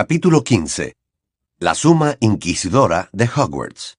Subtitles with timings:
[0.00, 0.94] Capítulo 15.
[1.58, 3.96] La suma inquisidora de Hogwarts.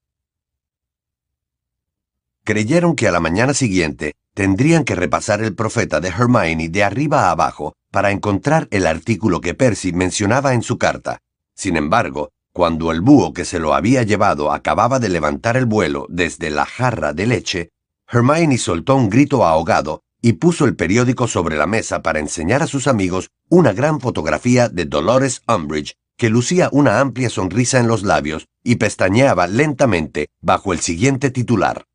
[2.46, 7.24] Creyeron que a la mañana siguiente tendrían que repasar el profeta de Hermione de arriba
[7.24, 11.20] a abajo para encontrar el artículo que Percy mencionaba en su carta.
[11.54, 16.06] Sin embargo, cuando el búho que se lo había llevado acababa de levantar el vuelo
[16.08, 17.72] desde la jarra de leche,
[18.08, 22.68] Hermione soltó un grito ahogado y puso el periódico sobre la mesa para enseñar a
[22.68, 28.04] sus amigos una gran fotografía de Dolores Umbridge que lucía una amplia sonrisa en los
[28.04, 31.86] labios y pestañeaba lentamente bajo el siguiente titular.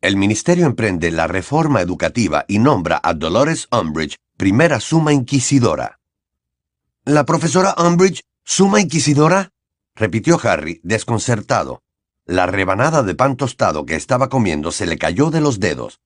[0.00, 5.98] El Ministerio emprende la reforma educativa y nombra a Dolores Umbridge primera suma inquisidora.
[7.04, 9.50] ¿La profesora Umbridge, suma inquisidora?
[9.96, 11.82] repitió Harry, desconcertado.
[12.26, 16.00] La rebanada de pan tostado que estaba comiendo se le cayó de los dedos.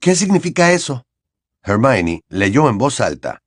[0.00, 1.04] ¿Qué significa eso?
[1.66, 3.42] Hermione leyó en voz alta.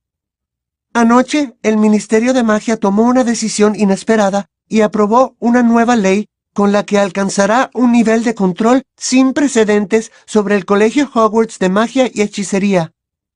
[0.92, 6.72] Anoche el Ministerio de Magia tomó una decisión inesperada y aprobó una nueva ley con
[6.72, 12.10] la que alcanzará un nivel de control sin precedentes sobre el Colegio Hogwarts de Magia
[12.12, 12.92] y Hechicería.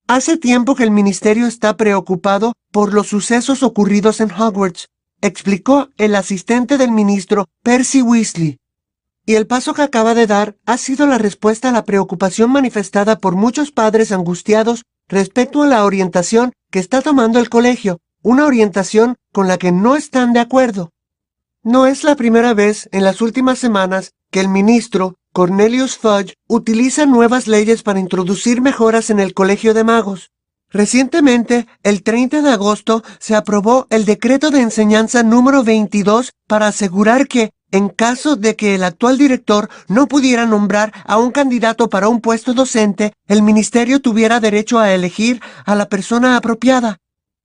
[0.06, 4.88] Hace tiempo que el Ministerio está preocupado por los sucesos ocurridos en Hogwarts,
[5.22, 8.58] explicó el asistente del ministro Percy Weasley.
[9.26, 13.18] Y el paso que acaba de dar ha sido la respuesta a la preocupación manifestada
[13.18, 19.16] por muchos padres angustiados respecto a la orientación que está tomando el colegio, una orientación
[19.32, 20.90] con la que no están de acuerdo.
[21.62, 27.06] No es la primera vez en las últimas semanas que el ministro Cornelius Fudge utiliza
[27.06, 30.30] nuevas leyes para introducir mejoras en el Colegio de Magos.
[30.70, 37.28] Recientemente, el 30 de agosto, se aprobó el decreto de enseñanza número 22 para asegurar
[37.28, 42.08] que, en caso de que el actual director no pudiera nombrar a un candidato para
[42.08, 47.00] un puesto docente, el ministerio tuviera derecho a elegir a la persona apropiada.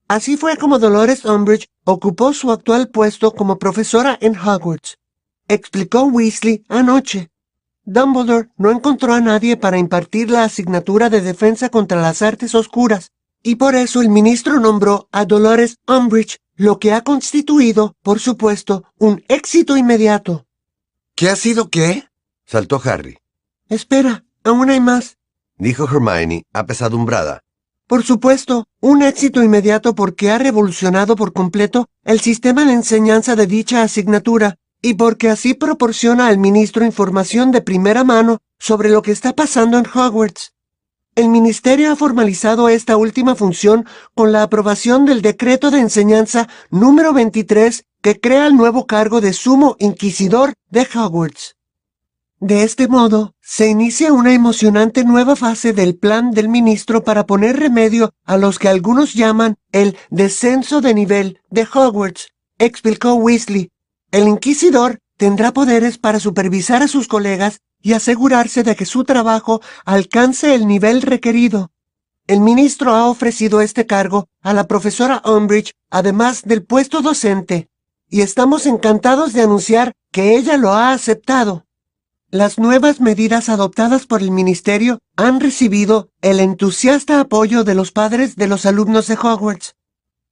[0.07, 4.99] Así fue como Dolores Umbridge ocupó su actual puesto como profesora en Hogwarts.
[5.47, 7.31] Explicó Weasley anoche.
[7.83, 13.13] Dumbledore no encontró a nadie para impartir la asignatura de defensa contra las artes oscuras,
[13.41, 18.83] y por eso el ministro nombró a Dolores Umbridge lo que ha constituido, por supuesto,
[18.97, 20.45] un éxito inmediato.
[21.15, 22.09] ¿Qué ha sido qué?
[22.45, 23.17] saltó Harry.
[23.69, 25.17] Espera, aún hay más,
[25.57, 27.43] dijo Hermione, apesadumbrada.
[27.87, 33.47] Por supuesto, un éxito inmediato porque ha revolucionado por completo el sistema de enseñanza de
[33.47, 39.11] dicha asignatura y porque así proporciona al ministro información de primera mano sobre lo que
[39.11, 40.51] está pasando en Hogwarts.
[41.19, 43.85] El Ministerio ha formalizado esta última función
[44.15, 49.33] con la aprobación del decreto de enseñanza número 23 que crea el nuevo cargo de
[49.33, 51.57] Sumo Inquisidor de Hogwarts.
[52.39, 57.59] De este modo, se inicia una emocionante nueva fase del plan del ministro para poner
[57.59, 62.29] remedio a los que algunos llaman el descenso de nivel de Hogwarts,
[62.59, 63.71] explicó Weasley.
[64.11, 69.61] El inquisidor tendrá poderes para supervisar a sus colegas y asegurarse de que su trabajo
[69.85, 71.71] alcance el nivel requerido.
[72.27, 77.69] El ministro ha ofrecido este cargo a la profesora Umbridge, además del puesto docente,
[78.09, 81.65] y estamos encantados de anunciar que ella lo ha aceptado.
[82.31, 88.35] Las nuevas medidas adoptadas por el ministerio han recibido el entusiasta apoyo de los padres
[88.35, 89.75] de los alumnos de Hogwarts.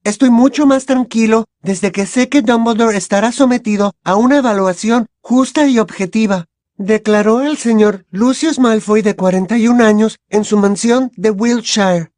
[0.03, 5.67] Estoy mucho más tranquilo desde que sé que Dumbledore estará sometido a una evaluación justa
[5.67, 6.45] y objetiva,
[6.77, 12.11] declaró el señor Lucius Malfoy de 41 años en su mansión de Wiltshire.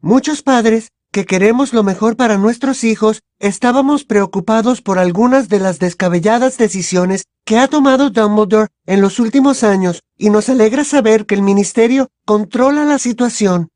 [0.00, 5.78] Muchos padres que queremos lo mejor para nuestros hijos estábamos preocupados por algunas de las
[5.78, 11.34] descabelladas decisiones que ha tomado Dumbledore en los últimos años y nos alegra saber que
[11.34, 13.68] el Ministerio controla la situación.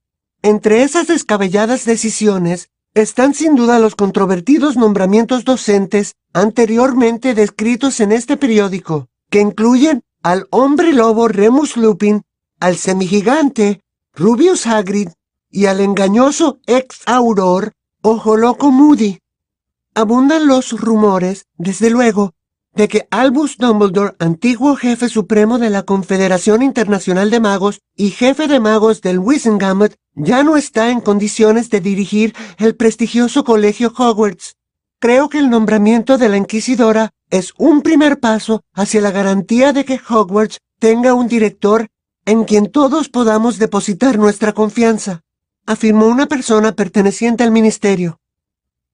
[0.43, 8.37] Entre esas descabelladas decisiones están sin duda los controvertidos nombramientos docentes anteriormente descritos en este
[8.37, 12.23] periódico, que incluyen al hombre lobo Remus Lupin,
[12.59, 13.83] al semigigante
[14.15, 15.09] Rubius Hagrid
[15.51, 17.73] y al engañoso ex auror
[18.03, 19.19] Ojo Loco Moody.
[19.95, 22.35] Abundan los rumores, desde luego,
[22.75, 28.47] de que Albus Dumbledore, antiguo jefe supremo de la Confederación Internacional de Magos y jefe
[28.47, 34.57] de magos del Wizengamot, ya no está en condiciones de dirigir el prestigioso colegio Hogwarts.
[35.01, 39.85] Creo que el nombramiento de la Inquisidora es un primer paso hacia la garantía de
[39.85, 41.89] que Hogwarts tenga un director
[42.27, 45.23] en quien todos podamos depositar nuestra confianza,
[45.67, 48.19] afirmó una persona perteneciente al ministerio.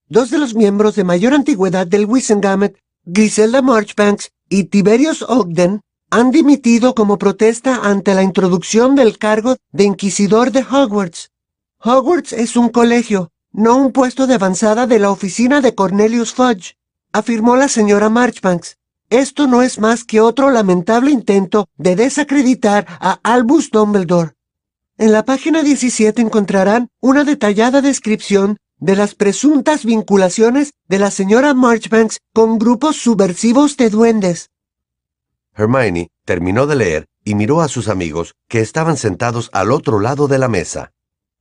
[0.08, 5.80] Dos de los miembros de mayor antigüedad del Wisengamot, Griselda Marchbanks y Tiberius Ogden,
[6.10, 11.30] han dimitido como protesta ante la introducción del cargo de inquisidor de Hogwarts.
[11.78, 16.76] Hogwarts es un colegio, no un puesto de avanzada de la oficina de Cornelius Fudge.
[17.16, 18.76] Afirmó la señora Marchbanks.
[19.08, 24.32] Esto no es más que otro lamentable intento de desacreditar a Albus Dumbledore.
[24.98, 31.54] En la página 17 encontrarán una detallada descripción de las presuntas vinculaciones de la señora
[31.54, 34.50] Marchbanks con grupos subversivos de duendes.
[35.54, 40.28] Hermione terminó de leer y miró a sus amigos que estaban sentados al otro lado
[40.28, 40.92] de la mesa.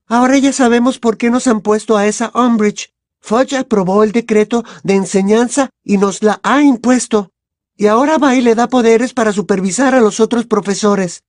[0.08, 2.95] Ahora ya sabemos por qué nos han puesto a esa Umbridge.
[3.26, 7.32] Fudge aprobó el decreto de enseñanza y nos la ha impuesto.
[7.76, 11.24] Y ahora va y le da poderes para supervisar a los otros profesores.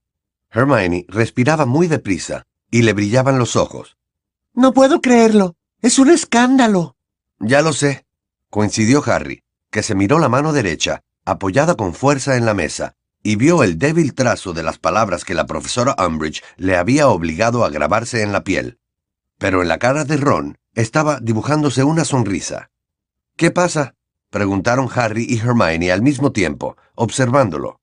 [0.50, 3.96] Hermione respiraba muy deprisa y le brillaban los ojos.
[4.52, 5.54] No puedo creerlo.
[5.80, 6.96] Es un escándalo.
[7.38, 8.04] Ya lo sé,
[8.50, 12.92] coincidió Harry, que se miró la mano derecha, apoyada con fuerza en la mesa,
[13.22, 17.64] y vio el débil trazo de las palabras que la profesora Umbridge le había obligado
[17.64, 18.78] a grabarse en la piel.
[19.38, 22.70] Pero en la cara de Ron estaba dibujándose una sonrisa.
[23.36, 23.94] ¿Qué pasa?
[24.30, 27.80] preguntaron Harry y Hermione al mismo tiempo, observándolo.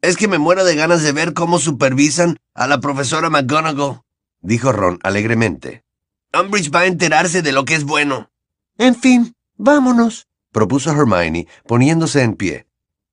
[0.00, 4.00] Es que me muero de ganas de ver cómo supervisan a la profesora McGonagall,
[4.40, 5.84] dijo Ron alegremente.
[6.32, 8.30] Umbridge va a enterarse de lo que es bueno.
[8.78, 12.66] En fin, vámonos, propuso Hermione, poniéndose en pie.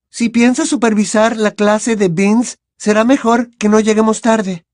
[0.09, 4.65] Si piensa supervisar la clase de Beans, será mejor que no lleguemos tarde.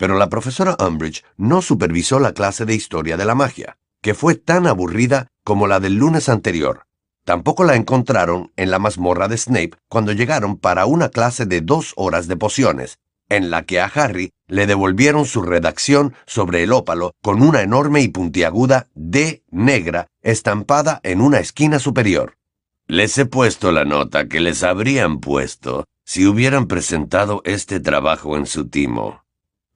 [0.00, 4.34] Pero la profesora Umbridge no supervisó la clase de historia de la magia, que fue
[4.34, 6.84] tan aburrida como la del lunes anterior.
[7.26, 11.92] Tampoco la encontraron en la mazmorra de Snape cuando llegaron para una clase de dos
[11.96, 12.96] horas de pociones,
[13.28, 18.00] en la que a Harry le devolvieron su redacción sobre el ópalo con una enorme
[18.00, 22.38] y puntiaguda D negra estampada en una esquina superior.
[22.86, 28.46] Les he puesto la nota que les habrían puesto si hubieran presentado este trabajo en
[28.46, 29.20] su timo,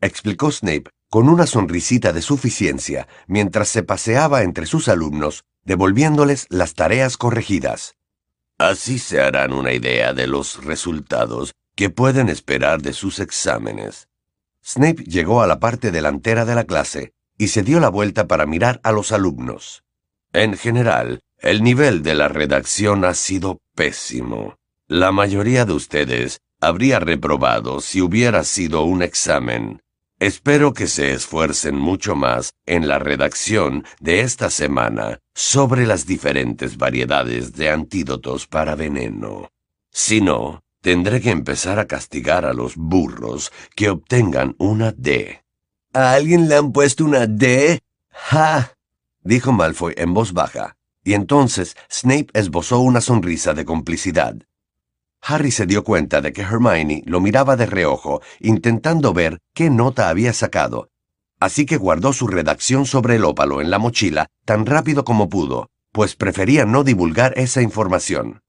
[0.04, 6.74] explicó Snape con una sonrisita de suficiencia mientras se paseaba entre sus alumnos devolviéndoles las
[6.74, 7.94] tareas corregidas.
[8.58, 14.08] Así se harán una idea de los resultados que pueden esperar de sus exámenes.
[14.64, 18.46] Snape llegó a la parte delantera de la clase y se dio la vuelta para
[18.46, 19.82] mirar a los alumnos.
[20.32, 24.56] En general, el nivel de la redacción ha sido pésimo.
[24.86, 29.82] La mayoría de ustedes habría reprobado si hubiera sido un examen.
[30.24, 36.78] Espero que se esfuercen mucho más en la redacción de esta semana sobre las diferentes
[36.78, 39.50] variedades de antídotos para veneno.
[39.90, 45.42] Si no, tendré que empezar a castigar a los burros que obtengan una D.
[45.92, 47.80] ¿A alguien le han puesto una D?
[48.08, 48.78] ¡Ja!
[49.20, 54.36] dijo Malfoy en voz baja, y entonces Snape esbozó una sonrisa de complicidad.
[55.26, 60.10] Harry se dio cuenta de que Hermione lo miraba de reojo, intentando ver qué nota
[60.10, 60.90] había sacado,
[61.40, 65.70] así que guardó su redacción sobre el ópalo en la mochila tan rápido como pudo,
[65.92, 68.42] pues prefería no divulgar esa información.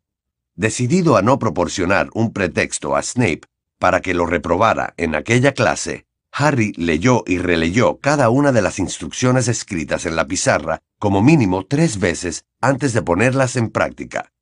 [0.55, 3.41] Decidido a no proporcionar un pretexto a Snape
[3.79, 8.79] para que lo reprobara en aquella clase, Harry leyó y releyó cada una de las
[8.79, 14.33] instrucciones escritas en la pizarra como mínimo tres veces antes de ponerlas en práctica.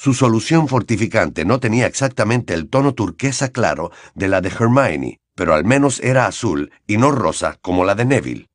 [0.00, 5.54] Su solución fortificante no tenía exactamente el tono turquesa claro de la de Hermione, pero
[5.54, 8.46] al menos era azul y no rosa como la de Neville.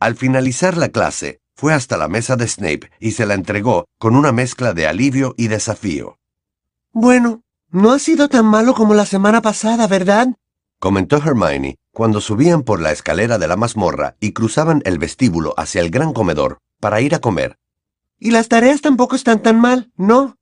[0.00, 4.16] Al finalizar la clase, fue hasta la mesa de Snape y se la entregó con
[4.16, 6.18] una mezcla de alivio y desafío.
[6.90, 10.26] Bueno, no ha sido tan malo como la semana pasada, ¿verdad?
[10.80, 15.80] comentó Hermione cuando subían por la escalera de la mazmorra y cruzaban el vestíbulo hacia
[15.80, 17.56] el gran comedor para ir a comer.
[18.18, 20.37] Y las tareas tampoco están tan mal, ¿no?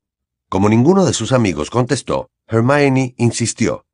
[0.56, 3.84] Como ninguno de sus amigos contestó, Hermione insistió.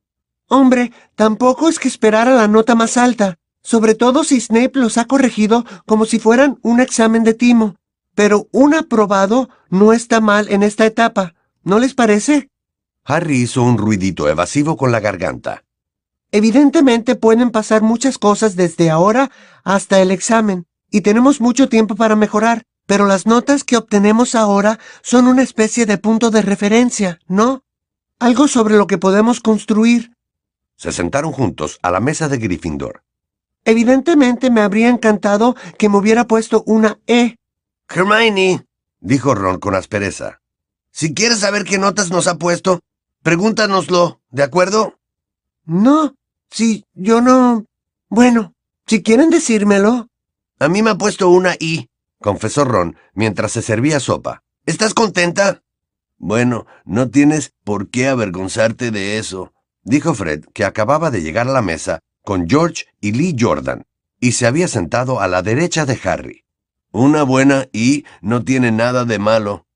[0.48, 5.06] Hombre, tampoco es que esperara la nota más alta, sobre todo si Snape los ha
[5.06, 7.74] corregido como si fueran un examen de timo.
[8.14, 12.48] Pero un aprobado no está mal en esta etapa, ¿no les parece?
[13.04, 15.64] Harry hizo un ruidito evasivo con la garganta.
[16.30, 19.32] Evidentemente pueden pasar muchas cosas desde ahora
[19.64, 24.78] hasta el examen, y tenemos mucho tiempo para mejorar, pero las notas que obtenemos ahora
[25.00, 27.64] son una especie de punto de referencia, ¿no?
[28.18, 30.14] Algo sobre lo que podemos construir.
[30.76, 33.02] Se sentaron juntos a la mesa de Gryffindor.
[33.64, 37.36] Evidentemente me habría encantado que me hubiera puesto una E.
[37.88, 38.66] Hermione,
[39.00, 40.42] dijo Ron con aspereza.
[40.90, 42.80] Si quieres saber qué notas nos ha puesto,
[43.22, 44.98] pregúntanoslo, ¿de acuerdo?
[45.64, 46.14] No,
[46.50, 47.64] si yo no...
[48.10, 48.52] Bueno,
[48.86, 50.08] si quieren decírmelo.
[50.58, 51.88] A mí me ha puesto una I,
[52.22, 54.42] confesó Ron mientras se servía sopa.
[54.64, 55.62] ¿Estás contenta?
[56.16, 59.52] Bueno, no tienes por qué avergonzarte de eso,
[59.82, 63.84] dijo Fred, que acababa de llegar a la mesa con George y Lee Jordan,
[64.20, 66.44] y se había sentado a la derecha de Harry.
[66.92, 69.66] Una buena I no tiene nada de malo.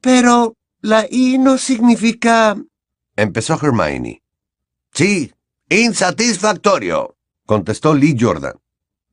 [0.00, 2.56] Pero la I no significa...
[3.16, 4.22] Empezó Hermione.
[4.92, 5.32] Sí,
[5.68, 7.16] insatisfactorio,
[7.46, 8.59] contestó Lee Jordan.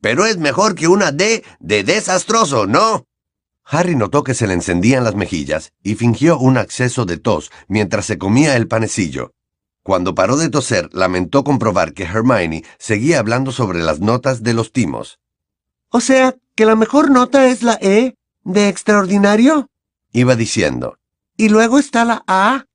[0.01, 3.05] Pero es mejor que una D de desastroso, ¿no?
[3.63, 8.05] Harry notó que se le encendían las mejillas y fingió un acceso de tos mientras
[8.05, 9.33] se comía el panecillo.
[9.83, 14.71] Cuando paró de toser, lamentó comprobar que Hermione seguía hablando sobre las notas de los
[14.71, 15.19] timos.
[15.89, 19.69] O sea, que la mejor nota es la E de extraordinario.
[20.11, 20.97] Iba diciendo.
[21.37, 22.65] Y luego está la A.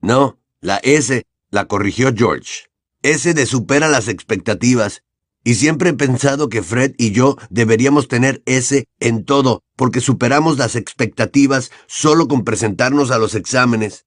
[0.00, 2.66] No, la S, la corrigió George.
[3.02, 5.02] S de supera las expectativas.
[5.48, 10.58] Y siempre he pensado que Fred y yo deberíamos tener S en todo, porque superamos
[10.58, 14.04] las expectativas solo con presentarnos a los exámenes.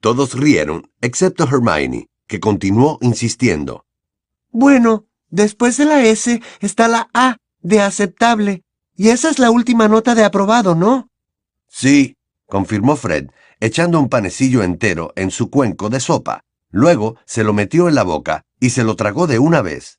[0.00, 3.84] Todos rieron, excepto Hermione, que continuó insistiendo.
[4.52, 8.62] Bueno, después de la S está la A, de aceptable.
[8.94, 11.10] Y esa es la última nota de aprobado, ¿no?
[11.66, 12.16] Sí,
[12.46, 13.26] confirmó Fred,
[13.58, 16.44] echando un panecillo entero en su cuenco de sopa.
[16.70, 19.95] Luego se lo metió en la boca y se lo tragó de una vez.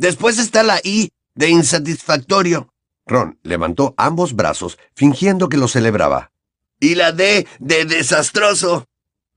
[0.00, 2.72] Después está la I de insatisfactorio.
[3.04, 6.32] Ron levantó ambos brazos fingiendo que lo celebraba.
[6.80, 8.86] Y la D de desastroso.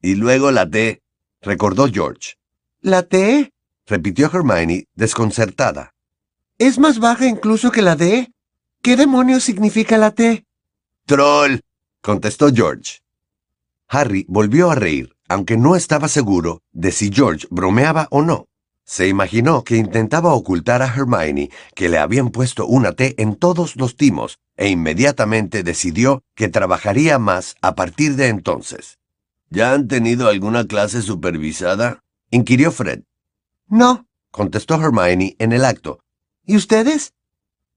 [0.02, 1.02] Y luego la T,
[1.42, 2.38] recordó George.
[2.80, 3.52] ¿La T?
[3.86, 5.94] repitió Hermione, desconcertada.
[6.58, 8.32] ¿Es más baja incluso que la D?
[8.82, 10.46] ¿Qué demonios significa la T?
[11.06, 11.60] Troll,
[12.00, 13.02] contestó George.
[13.90, 18.48] Harry volvió a reír, aunque no estaba seguro de si George bromeaba o no.
[18.86, 23.76] Se imaginó que intentaba ocultar a Hermione que le habían puesto una T en todos
[23.78, 29.00] los timos e inmediatamente decidió que trabajaría más a partir de entonces.
[29.50, 32.04] ¿Ya han tenido alguna clase supervisada?
[32.30, 33.04] inquirió Fred.
[33.68, 36.00] No, contestó Hermione en el acto.
[36.46, 37.14] ¿Y ustedes?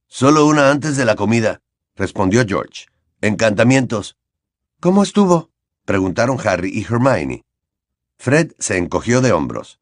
[0.09, 1.61] Solo una antes de la comida,
[1.95, 2.87] respondió George.
[3.21, 4.17] Encantamientos.
[4.81, 5.51] ¿Cómo estuvo?
[5.85, 7.45] preguntaron Harry y Hermione.
[8.19, 9.79] Fred se encogió de hombros.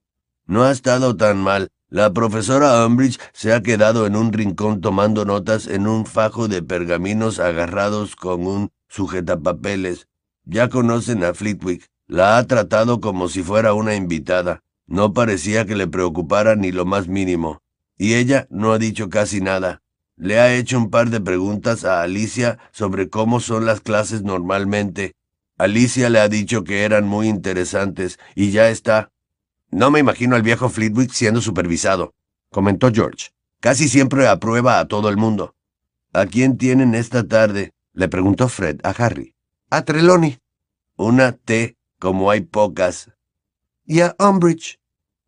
[0.47, 1.69] No ha estado tan mal.
[1.89, 6.63] La profesora Umbridge se ha quedado en un rincón tomando notas en un fajo de
[6.63, 10.09] pergaminos agarrados con un sujetapapeles.
[10.45, 11.89] Ya conocen a Flitwick.
[12.07, 14.63] La ha tratado como si fuera una invitada.
[14.87, 17.63] No parecía que le preocupara ni lo más mínimo.
[17.97, 19.81] Y ella no ha dicho casi nada.
[20.17, 25.15] Le ha hecho un par de preguntas a Alicia sobre cómo son las clases normalmente.
[25.57, 29.11] Alicia le ha dicho que eran muy interesantes y ya está.
[29.75, 32.15] No me imagino al viejo Flitwick siendo supervisado,
[32.53, 33.31] comentó George.
[33.59, 35.57] Casi siempre aprueba a todo el mundo.
[36.13, 37.73] ¿A quién tienen esta tarde?
[37.93, 39.35] le preguntó Fred a Harry.
[39.71, 40.39] A Trelawney.
[40.97, 43.11] Una T, como hay pocas.
[43.85, 44.79] Y a Umbridge.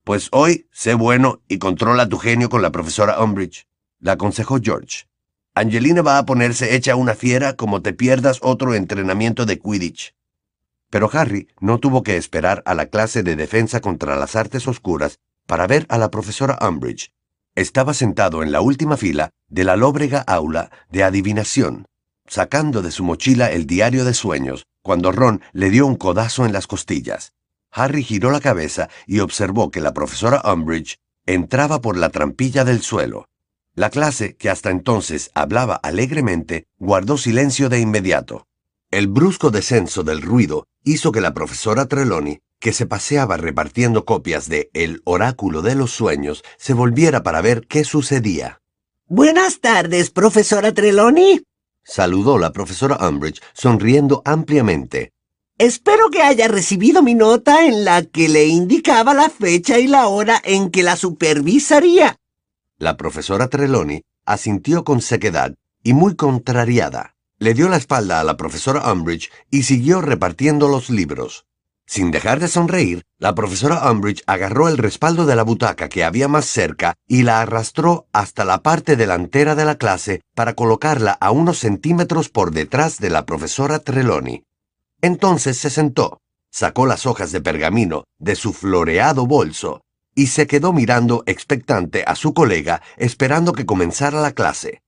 [0.05, 3.67] Pues hoy sé bueno y controla tu genio con la profesora Umbridge,
[3.99, 5.09] le aconsejó George.
[5.57, 10.15] Angelina va a ponerse hecha una fiera como te pierdas otro entrenamiento de Quidditch.
[10.97, 15.19] Pero Harry no tuvo que esperar a la clase de defensa contra las artes oscuras
[15.47, 17.13] para ver a la profesora Umbridge.
[17.55, 21.85] Estaba sentado en la última fila de la lóbrega aula de adivinación,
[22.27, 26.55] sacando de su mochila el diario de sueños, cuando Ron le dio un codazo en
[26.55, 27.35] las costillas.
[27.71, 32.81] Harry giró la cabeza y observó que la profesora Umbridge entraba por la trampilla del
[32.81, 33.29] suelo.
[33.75, 38.47] La clase, que hasta entonces hablaba alegremente, guardó silencio de inmediato.
[38.97, 44.49] El brusco descenso del ruido hizo que la profesora Trelawney, que se paseaba repartiendo copias
[44.49, 48.63] de El oráculo de los sueños, se volviera para ver qué sucedía.
[49.07, 51.45] Buenas tardes, profesora Trelawney.
[51.85, 55.13] Saludó la profesora Umbridge, sonriendo ampliamente.
[55.59, 60.09] Espero que haya recibido mi nota en la que le indicaba la fecha y la
[60.09, 62.17] hora en que la supervisaría.
[62.79, 67.16] La profesora Trelawney asintió con sequedad y muy contrariada.
[67.39, 71.45] Le dio la espalda a la profesora Umbridge y siguió repartiendo los libros.
[71.85, 76.29] Sin dejar de sonreír, la profesora Umbridge agarró el respaldo de la butaca que había
[76.29, 81.31] más cerca y la arrastró hasta la parte delantera de la clase para colocarla a
[81.31, 84.45] unos centímetros por detrás de la profesora Trelawney.
[85.03, 89.83] Entonces se sentó, sacó las hojas de pergamino de su floreado bolso
[90.15, 94.81] y se quedó mirando expectante a su colega esperando que comenzara la clase.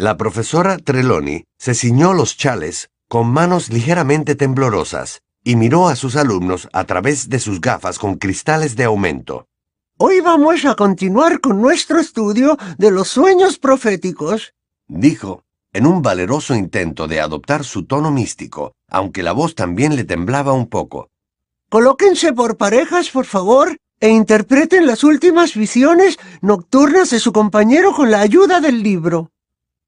[0.00, 6.16] La profesora Trelawney se ciñó los chales con manos ligeramente temblorosas y miró a sus
[6.16, 9.44] alumnos a través de sus gafas con cristales de aumento.
[9.98, 14.54] Hoy vamos a continuar con nuestro estudio de los sueños proféticos,
[14.88, 20.04] dijo, en un valeroso intento de adoptar su tono místico, aunque la voz también le
[20.04, 21.10] temblaba un poco.
[21.68, 28.10] Colóquense por parejas, por favor, e interpreten las últimas visiones nocturnas de su compañero con
[28.10, 29.30] la ayuda del libro.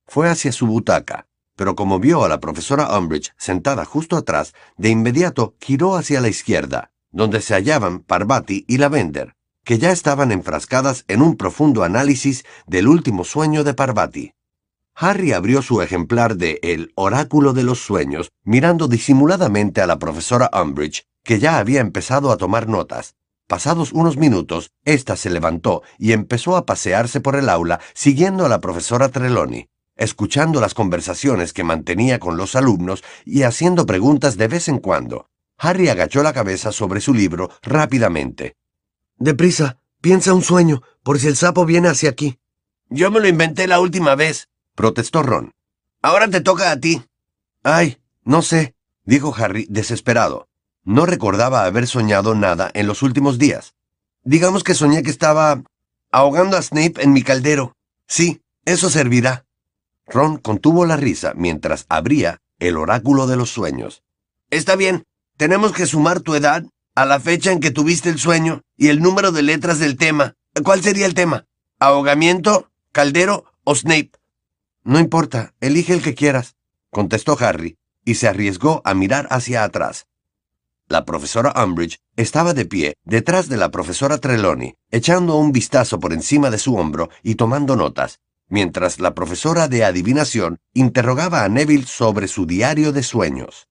[0.07, 1.27] Fue hacia su butaca.
[1.55, 6.29] pero como vio a la profesora Umbridge sentada justo atrás, de inmediato giró hacia la
[6.29, 12.45] izquierda, donde se hallaban Parvati y Lavender, que ya estaban enfrascadas en un profundo análisis
[12.67, 14.33] del último sueño de Parvati.
[14.95, 20.51] Harry abrió su ejemplar de El Oráculo de los Sueños, mirando disimuladamente a la profesora
[20.53, 23.15] Umbridge, que ya había empezado a tomar notas.
[23.47, 28.49] Pasados unos minutos, ésta se levantó y empezó a pasearse por el aula siguiendo a
[28.49, 29.69] la profesora Trelawney,
[30.03, 35.29] escuchando las conversaciones que mantenía con los alumnos y haciendo preguntas de vez en cuando.
[35.59, 38.57] Harry agachó la cabeza sobre su libro rápidamente.
[39.17, 42.39] Deprisa, piensa un sueño, por si el sapo viene hacia aquí.
[42.89, 45.53] Yo me lo inventé la última vez, protestó Ron.
[46.03, 47.05] Ahora te toca a ti.
[47.63, 50.49] Ay, no sé, dijo Harry desesperado.
[50.85, 53.75] No recordaba haber soñado nada en los últimos días.
[54.25, 55.63] Digamos que soñé que estaba
[56.11, 57.77] ahogando a Snape en mi caldero.
[58.09, 59.47] Sí, eso servirá.
[60.07, 64.03] Ron contuvo la risa mientras abría el oráculo de los sueños.
[64.51, 65.05] Está bien,
[65.37, 69.01] tenemos que sumar tu edad a la fecha en que tuviste el sueño y el
[69.01, 70.35] número de letras del tema.
[70.63, 71.47] ¿Cuál sería el tema?
[71.79, 74.13] ¿Ahogamiento, caldero o Snape?
[74.85, 76.57] No importa, elige el que quieras,
[76.91, 80.07] contestó Harry, y se arriesgó a mirar hacia atrás.
[80.89, 86.13] La profesora Umbridge estaba de pie detrás de la profesora Trelawney, echando un vistazo por
[86.13, 88.21] encima de su hombro y tomando notas,
[88.53, 93.67] mientras la profesora de adivinación interrogaba a Neville sobre su diario de sueños.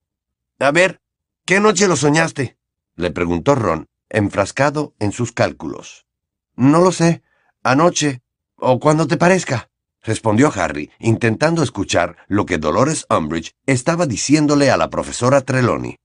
[0.60, 1.00] A ver,
[1.46, 2.58] ¿qué noche lo soñaste?
[2.96, 6.08] le preguntó Ron, enfrascado en sus cálculos.
[6.56, 7.22] No lo sé.
[7.62, 8.24] Anoche.
[8.56, 9.70] O cuando te parezca
[10.04, 15.98] respondió Harry, intentando escuchar lo que Dolores Umbridge estaba diciéndole a la profesora Trelawney.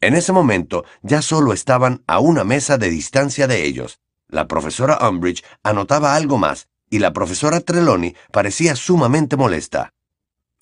[0.00, 3.98] En ese momento ya solo estaban a una mesa de distancia de ellos.
[4.28, 9.94] La profesora Umbridge anotaba algo más y la profesora Trelawney parecía sumamente molesta.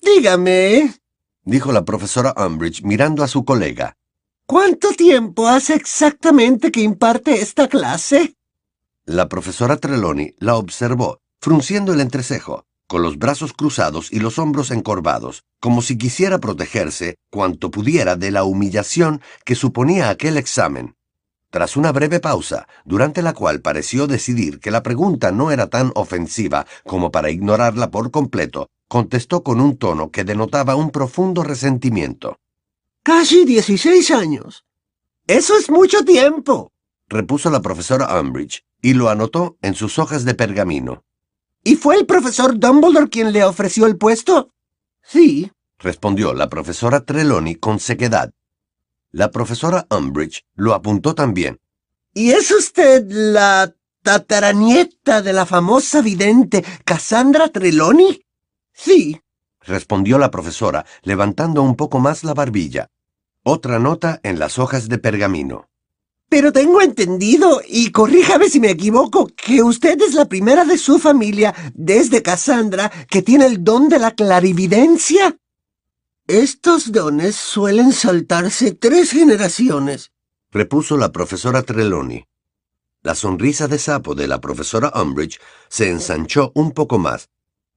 [0.01, 0.93] Dígame,
[1.43, 3.97] dijo la profesora Umbridge mirando a su colega.
[4.45, 8.35] ¿Cuánto tiempo hace exactamente que imparte esta clase?
[9.05, 14.71] La profesora Trelawney la observó, frunciendo el entrecejo con los brazos cruzados y los hombros
[14.71, 20.95] encorvados, como si quisiera protegerse cuanto pudiera de la humillación que suponía aquel examen.
[21.49, 25.91] Tras una breve pausa, durante la cual pareció decidir que la pregunta no era tan
[25.95, 32.37] ofensiva como para ignorarla por completo, contestó con un tono que denotaba un profundo resentimiento.
[33.03, 34.65] Casi dieciséis años.
[35.25, 36.71] Eso es mucho tiempo,
[37.07, 41.03] repuso la profesora Umbridge, y lo anotó en sus hojas de pergamino.
[41.63, 44.51] ¿Y fue el profesor Dumbledore quien le ofreció el puesto?
[45.03, 48.31] Sí, respondió la profesora Trelawney con sequedad.
[49.11, 51.59] La profesora Umbridge lo apuntó también.
[52.13, 58.23] ¿Y es usted la tataranieta de la famosa vidente Cassandra Trelawney?
[58.73, 59.19] Sí,
[59.61, 62.89] respondió la profesora, levantando un poco más la barbilla.
[63.43, 65.69] Otra nota en las hojas de pergamino.
[66.29, 70.99] Pero tengo entendido, y corríjame si me equivoco, que usted es la primera de su
[70.99, 75.35] familia, desde Cassandra, que tiene el don de la clarividencia.
[76.29, 80.11] Estos dones suelen saltarse tres generaciones,
[80.51, 82.27] repuso la profesora Trelawney.
[83.01, 85.39] La sonrisa de sapo de la profesora Umbridge
[85.69, 87.31] se ensanchó un poco más.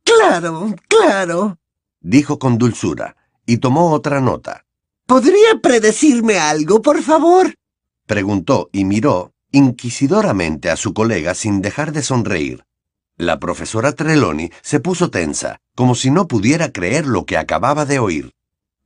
[0.04, 1.56] Claro, claro,
[2.02, 4.66] dijo con dulzura, y tomó otra nota.
[5.06, 7.54] ¿Podría predecirme algo, por favor?
[8.06, 12.66] Preguntó y miró inquisidoramente a su colega sin dejar de sonreír.
[13.16, 17.98] La profesora Trelawney se puso tensa, como si no pudiera creer lo que acababa de
[17.98, 18.34] oír.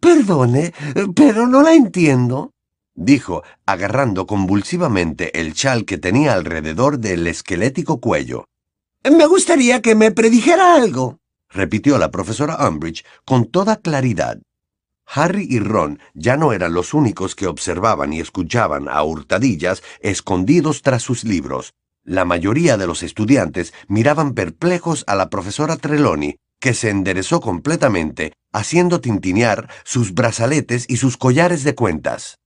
[0.07, 0.73] Perdone,
[1.16, 2.53] pero no la entiendo,
[2.95, 8.45] dijo, agarrando convulsivamente el chal que tenía alrededor del esquelético cuello.
[9.03, 11.19] Me gustaría que me predijera algo,
[11.51, 14.38] repitió la profesora Umbridge con toda claridad.
[15.07, 20.83] Harry y Ron ya no eran los únicos que observaban y escuchaban a hurtadillas escondidos
[20.83, 21.75] tras sus libros.
[22.05, 28.33] La mayoría de los estudiantes miraban perplejos a la profesora Trelawney, que se enderezó completamente,
[28.52, 32.40] haciendo tintinear sus brazaletes y sus collares de cuentas.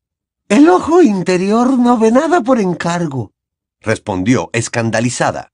[0.51, 3.33] El ojo interior no ve nada por encargo,
[3.81, 5.53] respondió escandalizada.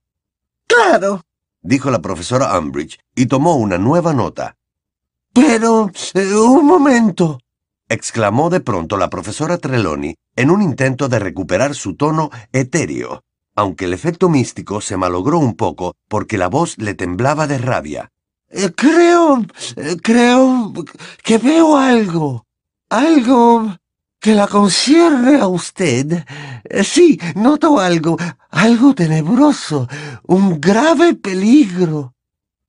[0.67, 1.23] Claro,
[1.63, 4.57] dijo la profesora Umbridge, y tomó una nueva nota.
[5.33, 5.93] Pero...
[6.15, 7.39] Eh, un momento.
[7.89, 13.23] exclamó de pronto la profesora Trelawney en un intento de recuperar su tono etéreo,
[13.55, 18.11] aunque el efecto místico se malogró un poco porque la voz le temblaba de rabia.
[18.51, 19.45] Eh, creo...
[19.77, 20.73] Eh, creo
[21.23, 22.47] que veo algo.
[22.89, 23.77] Algo
[24.21, 26.25] que la concierne a usted.
[26.83, 28.17] Sí, noto algo,
[28.51, 29.89] algo tenebroso,
[30.25, 32.15] un grave peligro.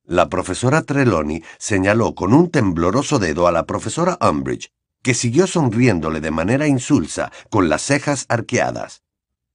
[0.03, 4.69] La profesora Trelawney señaló con un tembloroso dedo a la profesora Umbridge,
[5.01, 9.01] que siguió sonriéndole de manera insulsa, con las cejas arqueadas.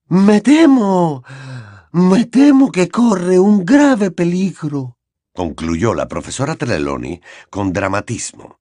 [0.09, 1.25] Me temo.
[1.93, 4.97] Me temo que corre un grave peligro,
[5.35, 8.61] concluyó la profesora Trelawney con dramatismo.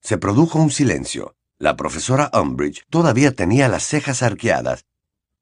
[0.00, 1.34] Se produjo un silencio.
[1.58, 4.84] La profesora Umbridge todavía tenía las cejas arqueadas.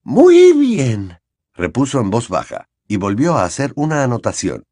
[0.03, 1.19] Muy bien,
[1.55, 4.65] repuso en voz baja, y volvió a hacer una anotación.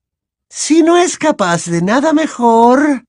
[0.49, 3.05] Si no es capaz de nada mejor.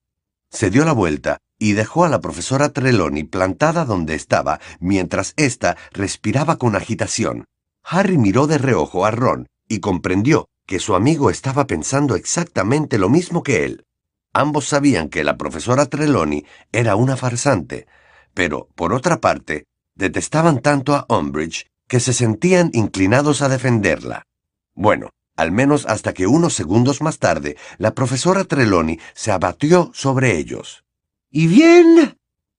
[0.49, 5.77] Se dio la vuelta y dejó a la profesora Trelawney plantada donde estaba mientras ésta
[5.91, 7.45] respiraba con agitación.
[7.83, 13.09] Harry miró de reojo a Ron y comprendió que su amigo estaba pensando exactamente lo
[13.09, 13.85] mismo que él.
[14.33, 17.87] Ambos sabían que la profesora Trelawney era una farsante,
[18.33, 24.25] pero, por otra parte, detestaban tanto a Umbridge que se sentían inclinados a defenderla.
[24.73, 30.37] Bueno, al menos hasta que unos segundos más tarde la profesora Trelawney se abatió sobre
[30.37, 30.83] ellos.
[31.29, 32.17] ¿Y bien?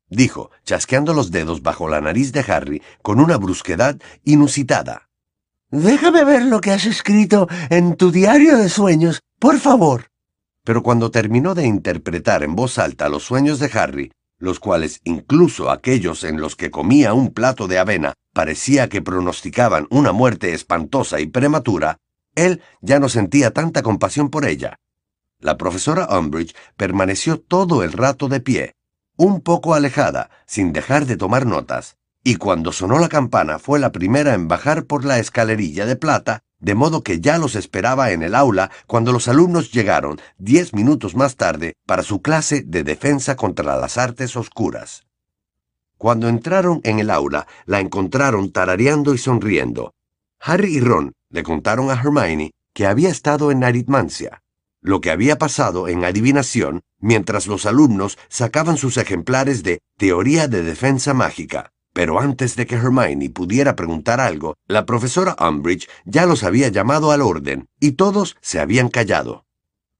[0.08, 5.08] dijo, chasqueando los dedos bajo la nariz de Harry con una brusquedad inusitada.
[5.70, 10.06] Déjame ver lo que has escrito en tu diario de sueños, por favor.
[10.64, 15.70] Pero cuando terminó de interpretar en voz alta los sueños de Harry, los cuales incluso
[15.70, 21.20] aquellos en los que comía un plato de avena parecía que pronosticaban una muerte espantosa
[21.20, 21.98] y prematura,
[22.34, 24.76] él ya no sentía tanta compasión por ella.
[25.38, 28.74] La profesora Umbridge permaneció todo el rato de pie,
[29.16, 33.92] un poco alejada, sin dejar de tomar notas, y cuando sonó la campana fue la
[33.92, 38.22] primera en bajar por la escalerilla de plata, de modo que ya los esperaba en
[38.22, 43.36] el aula cuando los alumnos llegaron diez minutos más tarde para su clase de defensa
[43.36, 45.06] contra las artes oscuras.
[45.98, 49.92] Cuando entraron en el aula, la encontraron tarareando y sonriendo.
[50.40, 54.42] Harry y Ron le contaron a Hermione que había estado en aritmancia,
[54.80, 60.62] lo que había pasado en adivinación mientras los alumnos sacaban sus ejemplares de Teoría de
[60.62, 61.73] Defensa Mágica.
[61.94, 67.12] Pero antes de que Hermione pudiera preguntar algo, la profesora Umbridge ya los había llamado
[67.12, 69.46] al orden y todos se habían callado.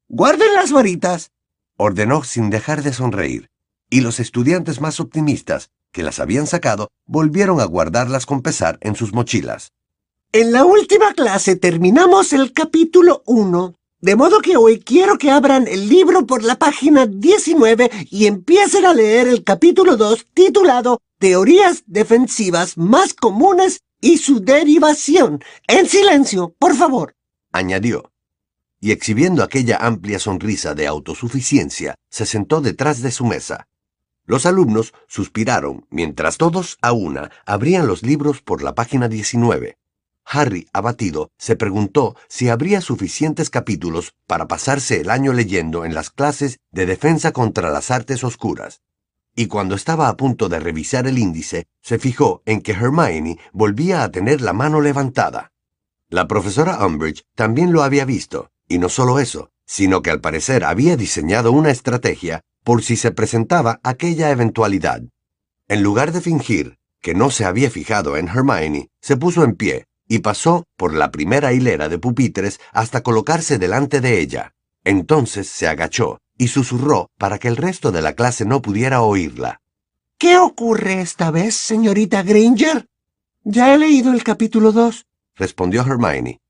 [0.08, 1.30] Guarden las varitas,
[1.76, 3.48] ordenó sin dejar de sonreír,
[3.88, 8.96] y los estudiantes más optimistas, que las habían sacado, volvieron a guardarlas con pesar en
[8.96, 9.72] sus mochilas.
[10.32, 15.66] En la última clase terminamos el capítulo 1, de modo que hoy quiero que abran
[15.66, 21.84] el libro por la página 19 y empiecen a leer el capítulo 2 titulado Teorías
[21.86, 25.42] defensivas más comunes y su derivación.
[25.68, 27.14] En silencio, por favor.
[27.50, 28.12] Añadió.
[28.78, 33.68] Y exhibiendo aquella amplia sonrisa de autosuficiencia, se sentó detrás de su mesa.
[34.26, 39.78] Los alumnos suspiraron mientras todos a una abrían los libros por la página 19.
[40.24, 46.10] Harry, abatido, se preguntó si habría suficientes capítulos para pasarse el año leyendo en las
[46.10, 48.82] clases de defensa contra las artes oscuras.
[49.36, 54.02] Y cuando estaba a punto de revisar el índice, se fijó en que Hermione volvía
[54.02, 55.52] a tener la mano levantada.
[56.08, 60.64] La profesora Umbridge también lo había visto, y no solo eso, sino que al parecer
[60.64, 65.02] había diseñado una estrategia por si se presentaba aquella eventualidad.
[65.68, 69.86] En lugar de fingir que no se había fijado en Hermione, se puso en pie,
[70.14, 74.54] y pasó por la primera hilera de pupitres hasta colocarse delante de ella.
[74.84, 79.60] Entonces se agachó y susurró para que el resto de la clase no pudiera oírla.
[80.16, 82.86] ¿Qué ocurre esta vez, señorita Granger?
[83.42, 86.40] Ya he leído el capítulo 2, respondió Hermione.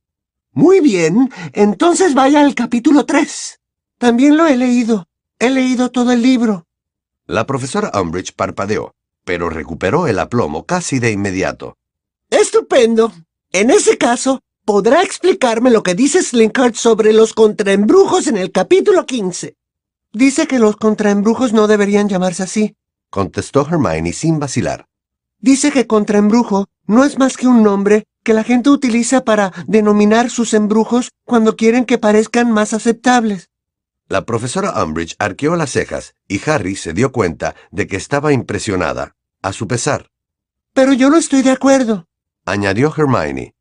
[0.52, 3.60] Muy bien, entonces vaya al capítulo 3.
[3.96, 5.08] También lo he leído.
[5.38, 6.66] He leído todo el libro.
[7.26, 11.78] La profesora Umbridge parpadeó, pero recuperó el aplomo casi de inmediato.
[12.28, 13.10] Estupendo.
[13.54, 19.06] En ese caso, podrá explicarme lo que dice Slinkard sobre los contraembrujos en el capítulo
[19.06, 19.54] 15.
[20.12, 22.76] Dice que los contraembrujos no deberían llamarse así,
[23.10, 24.88] contestó Hermione sin vacilar.
[25.38, 30.30] Dice que contraembrujo no es más que un nombre que la gente utiliza para denominar
[30.30, 33.50] sus embrujos cuando quieren que parezcan más aceptables.
[34.08, 39.14] La profesora Umbridge arqueó las cejas y Harry se dio cuenta de que estaba impresionada,
[39.42, 40.10] a su pesar.
[40.72, 42.08] Pero yo no estoy de acuerdo
[42.44, 43.54] añadió Hermione.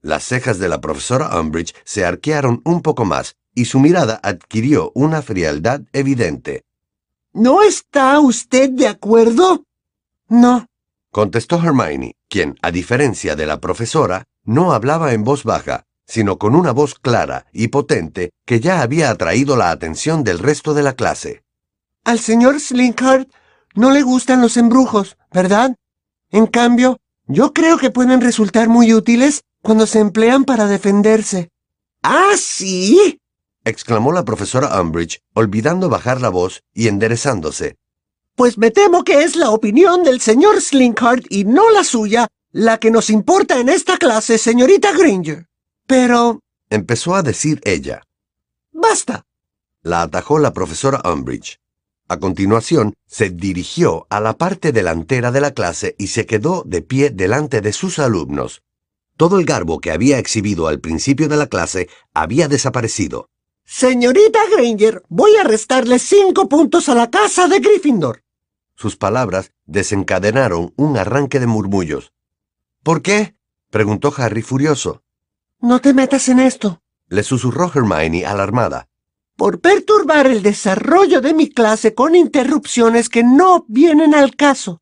[0.00, 4.92] Las cejas de la profesora Umbridge se arquearon un poco más y su mirada adquirió
[4.94, 6.64] una frialdad evidente.
[7.32, 9.64] ¿No está usted de acuerdo?
[10.28, 10.66] No,
[11.10, 16.54] contestó Hermione, quien, a diferencia de la profesora, no hablaba en voz baja, sino con
[16.54, 20.94] una voz clara y potente que ya había atraído la atención del resto de la
[20.94, 21.44] clase.
[22.04, 23.30] Al señor Slinkhart
[23.74, 25.76] no le gustan los embrujos, ¿verdad?
[26.30, 31.50] En cambio, yo creo que pueden resultar muy útiles cuando se emplean para defenderse.
[32.02, 33.18] ¿Ah, sí?
[33.64, 37.76] exclamó la profesora Umbridge, olvidando bajar la voz y enderezándose.
[38.36, 42.78] Pues me temo que es la opinión del señor Slinkhart y no la suya la
[42.78, 45.46] que nos importa en esta clase, señorita Granger.
[45.86, 46.40] Pero...
[46.70, 48.02] empezó a decir ella.
[48.72, 49.24] Basta.
[49.82, 51.58] La atajó la profesora Umbridge.
[52.14, 56.80] A continuación, se dirigió a la parte delantera de la clase y se quedó de
[56.80, 58.62] pie delante de sus alumnos.
[59.16, 63.30] Todo el garbo que había exhibido al principio de la clase había desaparecido.
[63.64, 68.22] Señorita Granger, voy a restarle cinco puntos a la casa de Gryffindor.
[68.76, 72.12] Sus palabras desencadenaron un arranque de murmullos.
[72.84, 73.34] ¿Por qué?
[73.70, 75.02] preguntó Harry furioso.
[75.60, 78.86] No te metas en esto, le susurró Hermione alarmada.
[79.36, 84.80] Por perturbar el desarrollo de mi clase con interrupciones que no vienen al caso,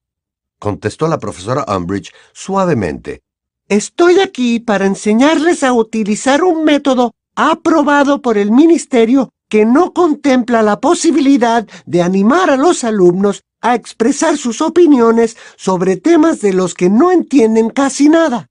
[0.59, 3.23] contestó la profesora Umbridge suavemente.
[3.69, 10.63] Estoy aquí para enseñarles a utilizar un método aprobado por el Ministerio que no contempla
[10.63, 16.75] la posibilidad de animar a los alumnos a expresar sus opiniones sobre temas de los
[16.75, 18.49] que no entienden casi nada.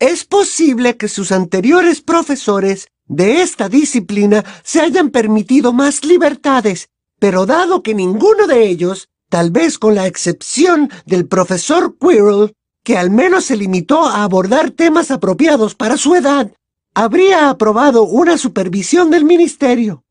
[0.00, 7.46] Es posible que sus anteriores profesores de esta disciplina se hayan permitido más libertades, pero
[7.46, 13.10] dado que ninguno de ellos, tal vez con la excepción del profesor Quirrell, que al
[13.10, 16.52] menos se limitó a abordar temas apropiados para su edad,
[16.94, 20.04] habría aprobado una supervisión del ministerio.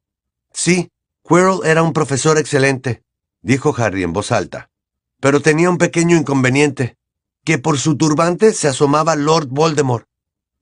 [0.51, 0.89] Sí,
[1.27, 3.03] Quirrell era un profesor excelente,
[3.41, 4.69] dijo Harry en voz alta.
[5.19, 6.97] Pero tenía un pequeño inconveniente,
[7.43, 10.05] que por su turbante se asomaba Lord Voldemort.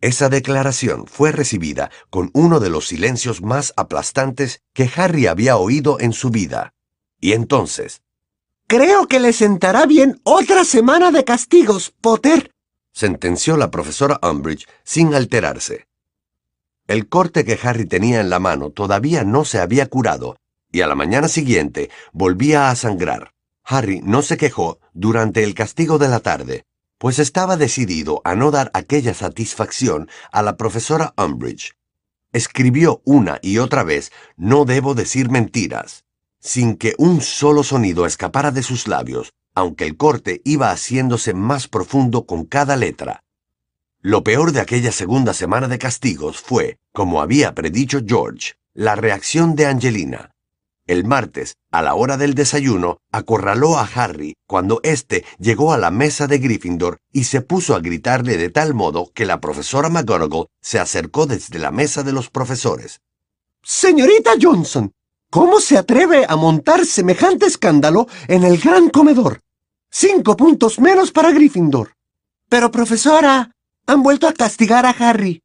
[0.02, 6.00] Esa declaración fue recibida con uno de los silencios más aplastantes que Harry había oído
[6.00, 6.74] en su vida.
[7.20, 8.02] Y entonces...
[8.68, 12.52] Creo que le sentará bien otra semana de castigos, Potter,
[12.96, 15.88] sentenció la profesora Umbridge sin alterarse.
[16.88, 20.38] El corte que Harry tenía en la mano todavía no se había curado
[20.72, 23.32] y a la mañana siguiente volvía a sangrar.
[23.64, 26.66] Harry no se quejó durante el castigo de la tarde,
[27.06, 31.76] pues estaba decidido a no dar aquella satisfacción a la profesora Umbridge.
[32.34, 36.04] Escribió una y otra vez No debo decir mentiras,
[36.40, 41.68] sin que un solo sonido escapara de sus labios, aunque el corte iba haciéndose más
[41.68, 43.22] profundo con cada letra.
[44.02, 49.54] Lo peor de aquella segunda semana de castigos fue, como había predicho George, la reacción
[49.56, 50.35] de Angelina.
[50.88, 55.90] El martes, a la hora del desayuno, acorraló a Harry cuando éste llegó a la
[55.90, 60.46] mesa de Gryffindor y se puso a gritarle de tal modo que la profesora McGonagall
[60.62, 63.02] se acercó desde la mesa de los profesores.
[63.64, 64.92] Señorita Johnson,
[65.32, 69.42] ¿cómo se atreve a montar semejante escándalo en el gran comedor?
[69.90, 71.94] Cinco puntos menos para Gryffindor.
[72.48, 73.50] Pero, profesora,
[73.88, 75.42] han vuelto a castigar a Harry.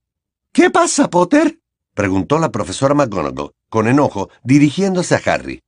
[0.52, 1.59] ¿Qué pasa, Potter?
[2.00, 5.60] Preguntó la profesora McGonagall, con enojo, dirigiéndose a Harry.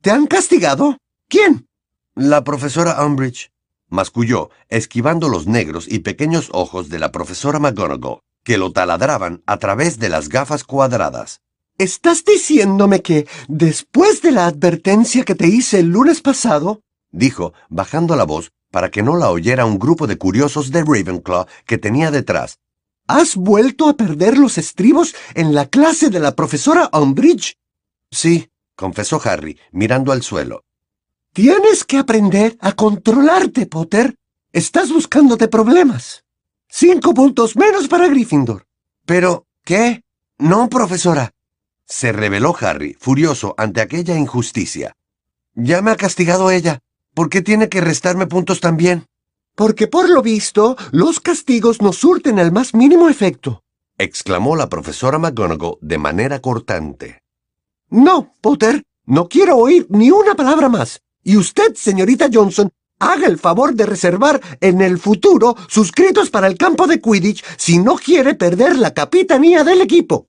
[0.00, 0.96] ¿Te han castigado?
[1.28, 1.68] ¿Quién?
[2.14, 3.50] La profesora Umbridge,
[3.90, 9.58] masculló, esquivando los negros y pequeños ojos de la profesora McGonagall, que lo taladraban a
[9.58, 11.42] través de las gafas cuadradas.
[11.76, 18.16] ¿Estás diciéndome que, después de la advertencia que te hice el lunes pasado, dijo, bajando
[18.16, 22.10] la voz para que no la oyera un grupo de curiosos de Ravenclaw que tenía
[22.10, 22.60] detrás,
[23.06, 27.56] ¿Has vuelto a perder los estribos en la clase de la profesora Umbridge?
[28.10, 30.64] Sí, confesó Harry, mirando al suelo.
[31.32, 34.16] Tienes que aprender a controlarte, Potter.
[34.52, 36.24] Estás buscándote problemas.
[36.68, 38.66] Cinco puntos menos para Gryffindor.
[39.04, 40.02] Pero, ¿qué?
[40.38, 41.32] No, profesora.
[41.84, 44.96] Se rebeló Harry, furioso ante aquella injusticia.
[45.54, 46.80] Ya me ha castigado ella.
[47.14, 49.06] ¿Por qué tiene que restarme puntos también?
[49.56, 53.64] Porque por lo visto, los castigos no surten el más mínimo efecto,
[53.98, 57.22] exclamó la profesora McGonagall de manera cortante.
[57.88, 61.00] No, Potter, no quiero oír ni una palabra más.
[61.24, 66.58] Y usted, señorita Johnson, haga el favor de reservar en el futuro suscritos para el
[66.58, 70.28] campo de Quidditch si no quiere perder la capitanía del equipo.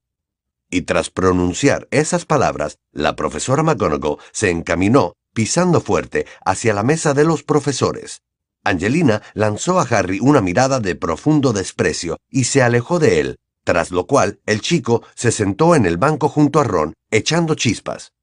[0.70, 7.14] Y tras pronunciar esas palabras, la profesora McGonagall se encaminó, pisando fuerte, hacia la mesa
[7.14, 8.22] de los profesores.
[8.68, 13.92] Angelina lanzó a Harry una mirada de profundo desprecio y se alejó de él, tras
[13.92, 18.14] lo cual el chico se sentó en el banco junto a Ron, echando chispas.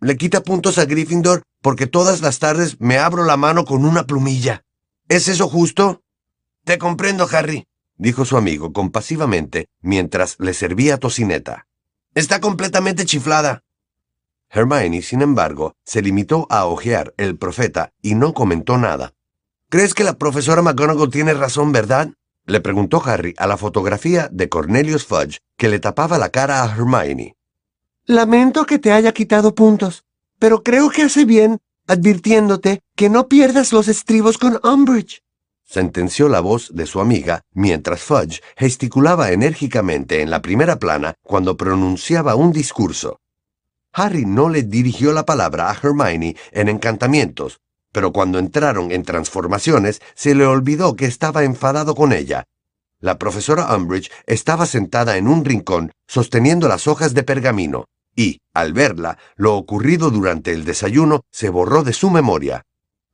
[0.00, 4.04] Le quita puntos a Gryffindor porque todas las tardes me abro la mano con una
[4.04, 4.64] plumilla.
[5.08, 6.02] ¿Es eso justo?
[6.64, 11.66] Te comprendo, Harry, dijo su amigo compasivamente mientras le servía tocineta.
[12.14, 13.62] Está completamente chiflada.
[14.50, 19.14] Hermione, sin embargo, se limitó a ojear el profeta y no comentó nada.
[19.72, 22.10] ¿Crees que la profesora McGonagall tiene razón, verdad?
[22.44, 26.66] Le preguntó Harry a la fotografía de Cornelius Fudge que le tapaba la cara a
[26.66, 27.36] Hermione.
[28.04, 30.04] Lamento que te haya quitado puntos,
[30.38, 35.22] pero creo que hace bien advirtiéndote que no pierdas los estribos con Umbridge.
[35.64, 41.56] Sentenció la voz de su amiga mientras Fudge gesticulaba enérgicamente en la primera plana cuando
[41.56, 43.20] pronunciaba un discurso.
[43.94, 50.00] Harry no le dirigió la palabra a Hermione en encantamientos, pero cuando entraron en transformaciones
[50.14, 52.44] se le olvidó que estaba enfadado con ella.
[52.98, 58.72] La profesora Umbridge estaba sentada en un rincón sosteniendo las hojas de pergamino, y, al
[58.72, 62.62] verla, lo ocurrido durante el desayuno se borró de su memoria.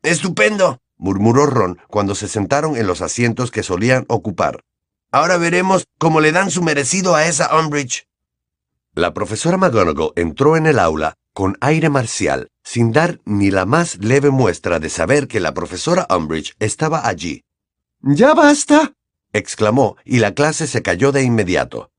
[0.02, 0.78] ¡Estupendo!
[0.96, 4.64] murmuró Ron cuando se sentaron en los asientos que solían ocupar.
[5.10, 8.06] Ahora veremos cómo le dan su merecido a esa Umbridge.
[8.94, 13.96] La profesora McGonagall entró en el aula con aire marcial, sin dar ni la más
[13.96, 17.42] leve muestra de saber que la profesora Umbridge estaba allí.
[18.02, 18.92] ¡Ya basta!
[19.32, 21.90] exclamó, y la clase se cayó de inmediato.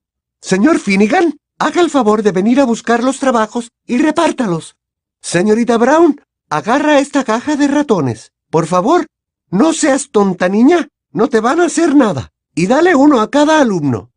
[0.42, 4.76] Señor Finnegan, haga el favor de venir a buscar los trabajos y repártalos.
[5.22, 8.32] Señorita Brown, agarra esta caja de ratones.
[8.52, 9.08] Por favor,
[9.50, 12.30] no seas tonta niña, no te van a hacer nada.
[12.54, 14.12] Y dale uno a cada alumno.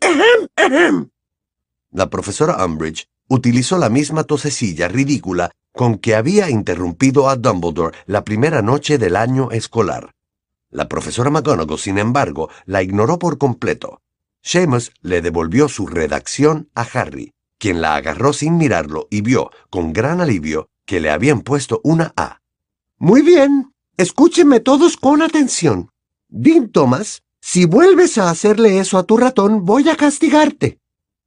[0.00, 1.10] ¡Ejem, ejem!
[1.92, 8.24] La profesora Umbridge utilizó la misma tosecilla ridícula con que había interrumpido a Dumbledore la
[8.24, 10.14] primera noche del año escolar.
[10.70, 14.00] La profesora McGonagall, sin embargo, la ignoró por completo.
[14.42, 19.92] Seamus le devolvió su redacción a Harry, quien la agarró sin mirarlo y vio, con
[19.92, 22.40] gran alivio, que le habían puesto una A.
[22.98, 25.90] Muy bien, escúchenme todos con atención.
[26.28, 30.78] Dean Thomas, si vuelves a hacerle eso a tu ratón, voy a castigarte.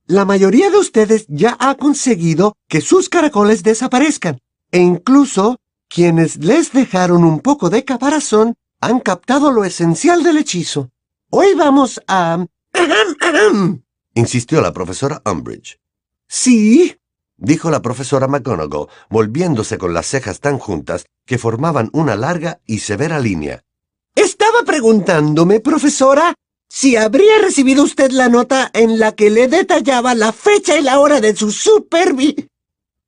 [0.08, 4.40] La mayoría de ustedes ya ha conseguido que sus caracoles desaparezcan,
[4.72, 10.92] e incluso quienes les dejaron un poco de caparazón han captado lo esencial del hechizo.
[11.32, 12.46] Hoy vamos a...
[14.14, 15.80] insistió la profesora Umbridge.
[16.28, 16.98] Sí,
[17.38, 22.80] dijo la profesora McGonagall, volviéndose con las cejas tan juntas que formaban una larga y
[22.80, 23.64] severa línea.
[24.14, 26.36] Estaba preguntándome, profesora,
[26.76, 31.00] si habría recibido usted la nota en la que le detallaba la fecha y la
[31.00, 32.50] hora de su supervi...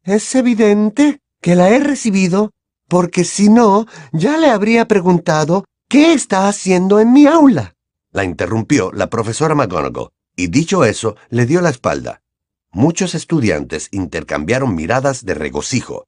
[0.06, 2.52] Es evidente que la he recibido,
[2.88, 7.76] porque si no, ya le habría preguntado qué está haciendo en mi aula.
[8.14, 12.22] La interrumpió la profesora McGonagall, y dicho eso, le dio la espalda.
[12.72, 16.06] Muchos estudiantes intercambiaron miradas de regocijo.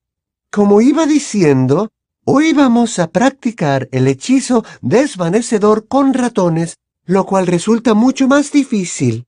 [0.50, 1.89] Como iba diciendo,
[2.24, 6.78] hoy vamos a practicar el hechizo desvanecedor con ratones
[7.10, 9.26] lo cual resulta mucho más difícil.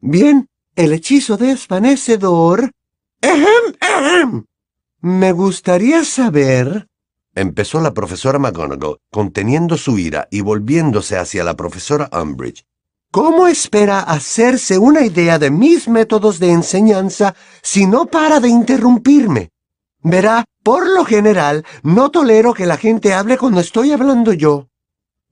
[0.00, 2.70] Bien, el hechizo desvanecedor...
[3.20, 4.44] ¡Ejem, ejem!
[5.00, 6.86] Me gustaría saber...
[7.34, 12.64] Empezó la profesora McGonagall, conteniendo su ira y volviéndose hacia la profesora Umbridge.
[13.10, 19.50] ¿Cómo espera hacerse una idea de mis métodos de enseñanza si no para de interrumpirme?
[20.02, 24.68] Verá, por lo general, no tolero que la gente hable cuando estoy hablando yo.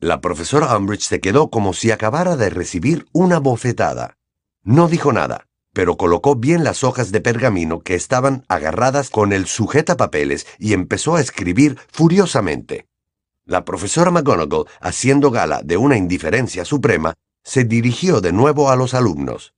[0.03, 4.19] La profesora Umbridge se quedó como si acabara de recibir una bofetada.
[4.65, 9.47] No dijo nada, pero colocó bien las hojas de pergamino que estaban agarradas con el
[9.47, 12.89] sujetapapeles y empezó a escribir furiosamente.
[13.45, 18.95] La profesora McGonagall, haciendo gala de una indiferencia suprema, se dirigió de nuevo a los
[18.95, 19.55] alumnos.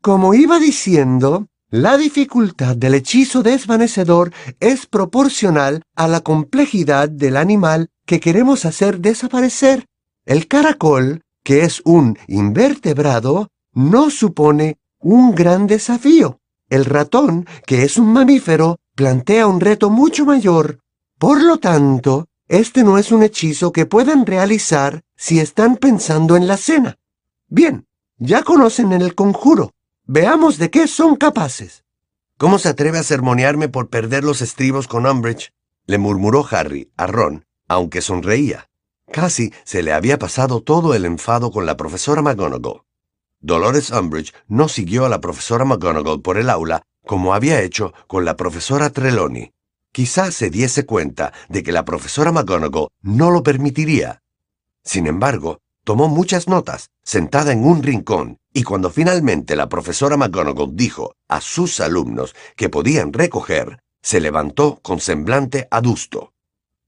[0.00, 4.30] Como iba diciendo, la dificultad del hechizo desvanecedor
[4.60, 9.86] es proporcional a la complejidad del animal que queremos hacer desaparecer.
[10.26, 16.40] El caracol, que es un invertebrado, no supone un gran desafío.
[16.68, 20.78] El ratón, que es un mamífero, plantea un reto mucho mayor.
[21.18, 26.46] Por lo tanto, este no es un hechizo que puedan realizar si están pensando en
[26.46, 26.98] la cena.
[27.48, 27.86] Bien,
[28.18, 29.72] ya conocen el conjuro.
[30.06, 31.84] Veamos de qué son capaces.
[32.36, 35.52] ¿Cómo se atreve a sermonearme por perder los estribos con Umbridge?
[35.86, 38.68] le murmuró Harry a Ron, aunque sonreía.
[39.12, 42.82] Casi se le había pasado todo el enfado con la profesora McGonagall.
[43.38, 48.24] Dolores Umbridge no siguió a la profesora McGonagall por el aula como había hecho con
[48.24, 49.52] la profesora Trelawney.
[49.92, 54.20] Quizá se diese cuenta de que la profesora McGonagall no lo permitiría.
[54.82, 60.76] Sin embargo, tomó muchas notas, sentada en un rincón, y cuando finalmente la profesora McGonagall
[60.76, 66.32] dijo a sus alumnos que podían recoger, se levantó con semblante adusto.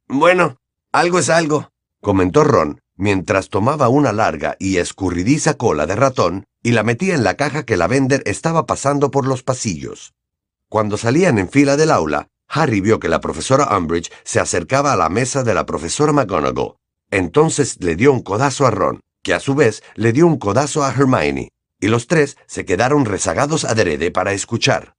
[0.07, 0.59] Bueno,
[0.93, 6.73] algo es algo, comentó Ron, mientras tomaba una larga y escurridiza cola de ratón y
[6.73, 10.15] la metía en la caja que la vender estaba pasando por los pasillos.
[10.69, 14.97] Cuando salían en fila del aula, Harry vio que la profesora Umbridge se acercaba a
[14.97, 16.75] la mesa de la profesora McGonagall.
[17.11, 20.85] Entonces le dio un codazo a Ron, que a su vez le dio un codazo
[20.85, 21.51] a Hermione,
[21.85, 24.97] y los tres se quedaron rezagados adrede para escuchar.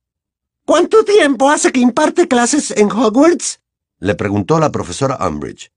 [0.65, 3.59] ¿Cuánto tiempo hace que imparte clases en Hogwarts?
[3.97, 5.71] Le preguntó la profesora Umbridge.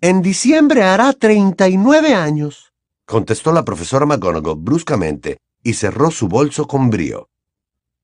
[0.00, 2.72] En diciembre hará 39 años.
[3.06, 7.28] Contestó la profesora McGonagall bruscamente y cerró su bolso con brío.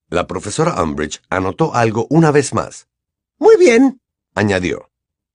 [0.09, 2.87] La profesora Umbridge anotó algo una vez más.
[3.39, 4.01] Muy bien.
[4.37, 4.91] Añadió.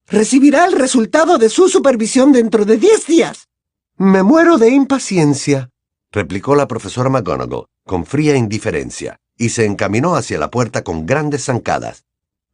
[0.08, 3.50] Recibirá el resultado de su supervisión dentro de 10 días.
[3.98, 5.70] Me muero de impaciencia,
[6.12, 11.46] replicó la profesora McGonagall con fría indiferencia, y se encaminó hacia la puerta con grandes
[11.46, 12.06] zancadas.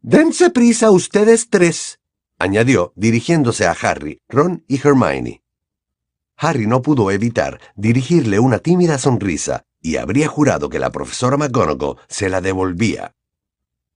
[0.01, 1.99] Dense prisa ustedes tres,
[2.38, 5.41] añadió, dirigiéndose a Harry, Ron y Hermione.
[6.38, 11.97] Harry no pudo evitar dirigirle una tímida sonrisa y habría jurado que la profesora McGonagall
[12.08, 13.14] se la devolvía.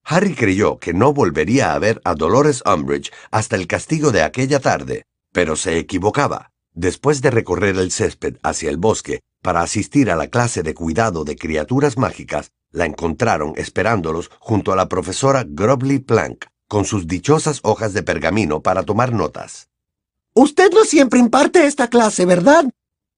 [0.04, 4.60] Harry creyó que no volvería a ver a Dolores Umbridge hasta el castigo de aquella
[4.60, 6.52] tarde, pero se equivocaba.
[6.80, 11.26] Después de recorrer el césped hacia el bosque para asistir a la clase de cuidado
[11.26, 17.60] de criaturas mágicas, la encontraron esperándolos junto a la profesora Grobley Plank, con sus dichosas
[17.64, 19.68] hojas de pergamino para tomar notas.
[20.34, 22.70] Usted no siempre imparte esta clase, ¿verdad?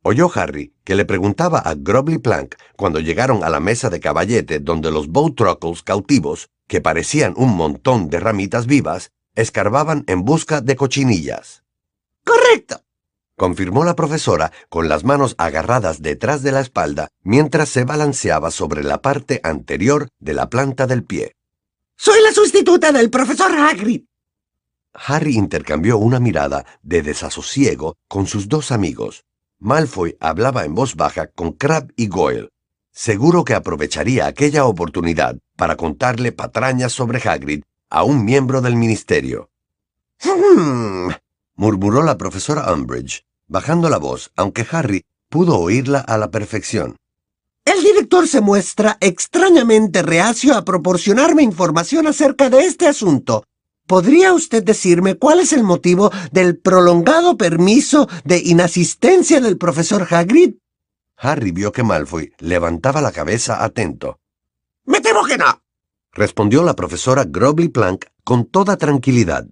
[0.02, 4.60] Oyó Harry que le preguntaba a Grobley Plank cuando llegaron a la mesa de caballete
[4.60, 10.76] donde los Bowtruckles cautivos, que parecían un montón de ramitas vivas, escarbaban en busca de
[10.76, 11.64] cochinillas.
[12.26, 12.82] Correcto,
[13.38, 18.84] confirmó la profesora con las manos agarradas detrás de la espalda mientras se balanceaba sobre
[18.84, 21.36] la parte anterior de la planta del pie.
[21.96, 24.04] Soy la sustituta del profesor Hagrid.
[24.94, 29.24] Harry intercambió una mirada de desasosiego con sus dos amigos.
[29.60, 32.50] Malfoy hablaba en voz baja con Crabbe y Goyle.
[32.92, 39.50] Seguro que aprovecharía aquella oportunidad para contarle patrañas sobre Hagrid a un miembro del ministerio.
[40.24, 41.10] Hmm,
[41.56, 46.96] murmuró la profesora Umbridge, bajando la voz, aunque Harry pudo oírla a la perfección.
[47.66, 53.44] El director se muestra extrañamente reacio a proporcionarme información acerca de este asunto.
[53.86, 60.56] ¿Podría usted decirme cuál es el motivo del prolongado permiso de inasistencia del profesor Hagrid?
[61.18, 64.20] Harry vio que Malfoy levantaba la cabeza atento.
[64.86, 65.62] Me temo que no,
[66.14, 69.46] respondió la profesora Grobley Plank con toda tranquilidad.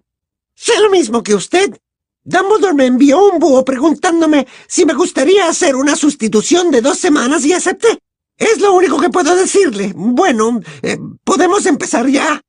[0.56, 1.80] Sé lo mismo que usted.
[2.24, 7.46] Dumbledore me envió un búho preguntándome si me gustaría hacer una sustitución de dos semanas
[7.46, 8.00] y acepté.
[8.38, 9.94] Es lo único que puedo decirle.
[9.96, 12.42] Bueno, eh, ¿podemos empezar ya?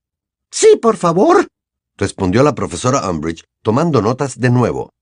[0.51, 1.47] Sí, por favor,
[1.97, 4.93] respondió la profesora Umbridge, tomando notas de nuevo.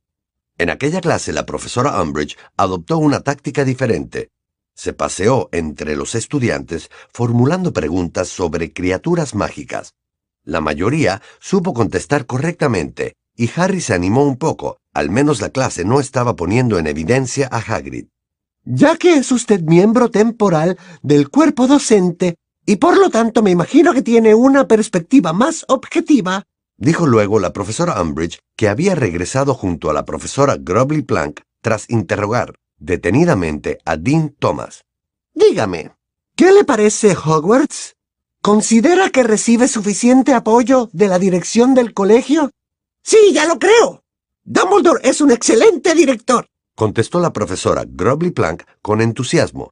[0.58, 4.30] En aquella clase la profesora Umbridge adoptó una táctica diferente.
[4.74, 9.94] Se paseó entre los estudiantes formulando preguntas sobre criaturas mágicas.
[10.44, 14.76] La mayoría supo contestar correctamente, y Harry se animó un poco.
[14.92, 18.08] Al menos la clase no estaba poniendo en evidencia a Hagrid.
[18.64, 22.34] Ya que es usted miembro temporal del cuerpo docente,
[22.66, 26.44] y por lo tanto me imagino que tiene una perspectiva más objetiva,
[26.76, 31.88] dijo luego la profesora Umbridge, que había regresado junto a la profesora Grobley Plank tras
[31.88, 34.84] interrogar detenidamente a Dean Thomas.
[35.32, 35.92] Dígame,
[36.36, 37.94] ¿qué le parece Hogwarts?
[38.42, 42.50] ¿Considera que recibe suficiente apoyo de la dirección del colegio?
[43.08, 44.04] Sí, ya lo creo.
[44.44, 49.70] Dumbledore es un excelente director, contestó la profesora Grobley Plank con entusiasmo.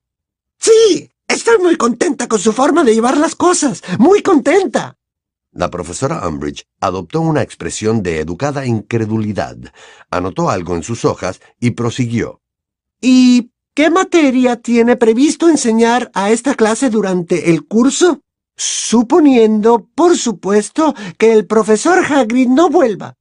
[0.59, 4.97] Sí, estoy muy contenta con su forma de llevar las cosas, muy contenta.
[5.53, 9.59] La profesora Umbridge adoptó una expresión de educada incredulidad,
[10.11, 12.41] anotó algo en sus hojas y prosiguió.
[13.03, 18.23] ¿Y qué materia tiene previsto enseñar a esta clase durante el curso?
[18.57, 23.15] Suponiendo, por supuesto, que el profesor Hagrid no vuelva.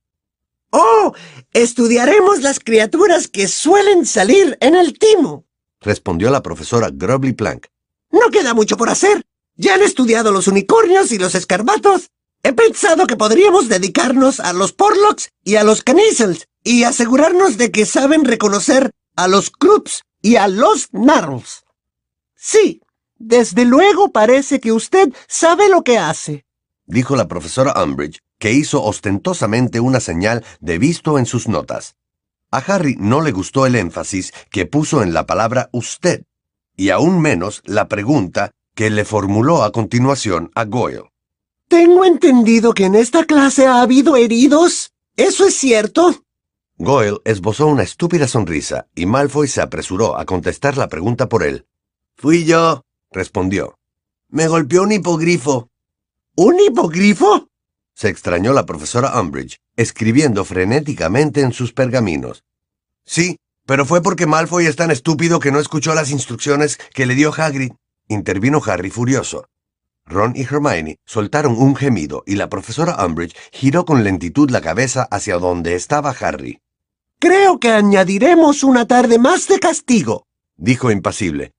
[0.71, 1.13] ¡Oh!
[1.53, 5.45] Estudiaremos las criaturas que suelen salir en el timo,
[5.81, 7.67] respondió la profesora Grobley Plank.
[8.11, 9.23] No queda mucho por hacer.
[9.55, 12.09] Ya han estudiado los unicornios y los escarbatos.
[12.43, 17.71] He pensado que podríamos dedicarnos a los Porlocks y a los Canizels y asegurarnos de
[17.71, 21.63] que saben reconocer a los Krups y a los Narls.
[22.35, 22.81] Sí,
[23.17, 26.45] desde luego parece que usted sabe lo que hace,
[26.85, 31.95] dijo la profesora Umbridge, que hizo ostentosamente una señal de visto en sus notas.
[32.51, 36.25] A Harry no le gustó el énfasis que puso en la palabra usted,
[36.77, 41.09] y aún menos la pregunta que le formuló a continuación a Goyle.
[41.67, 44.91] Tengo entendido que en esta clase ha habido heridos.
[45.17, 46.13] ¿Eso es cierto?
[46.77, 51.65] Goyle esbozó una estúpida sonrisa y Malfoy se apresuró a contestar la pregunta por él.
[52.15, 53.79] Fui yo, respondió.
[54.29, 55.71] Me golpeó un hipogrifo.
[56.35, 57.47] ¿Un hipogrifo?
[57.95, 62.43] Se extrañó la profesora Umbridge, escribiendo frenéticamente en sus pergaminos.
[63.05, 67.15] Sí, pero fue porque Malfoy es tan estúpido que no escuchó las instrucciones que le
[67.15, 67.71] dio Hagrid,
[68.07, 69.47] intervino Harry furioso.
[70.05, 75.07] Ron y Hermione soltaron un gemido y la profesora Umbridge giró con lentitud la cabeza
[75.09, 76.59] hacia donde estaba Harry.
[77.19, 80.27] Creo que añadiremos una tarde más de castigo,
[80.57, 81.53] dijo impasible.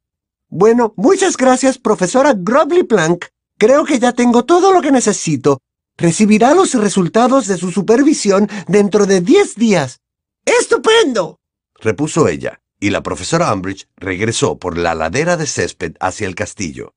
[0.48, 3.24] Bueno, muchas gracias, profesora Grobly Plank.
[3.58, 5.58] Creo que ya tengo todo lo que necesito.
[5.98, 10.00] Recibirá los resultados de su supervisión dentro de diez días.
[10.44, 11.38] ¡Estupendo!
[11.78, 16.94] repuso ella, y la profesora Umbridge regresó por la ladera de césped hacia el castillo.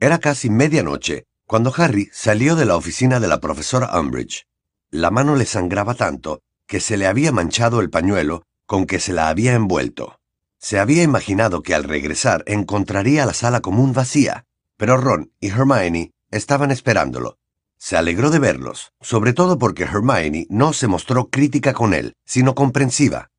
[0.00, 4.46] Era casi medianoche cuando Harry salió de la oficina de la profesora Umbridge.
[4.90, 9.12] La mano le sangraba tanto que se le había manchado el pañuelo con que se
[9.12, 10.20] la había envuelto.
[10.60, 14.44] Se había imaginado que al regresar encontraría la sala común vacía,
[14.76, 17.37] pero Ron y Hermione estaban esperándolo.
[17.78, 22.54] Se alegró de verlos, sobre todo porque Hermione no se mostró crítica con él, sino
[22.54, 23.30] comprensiva.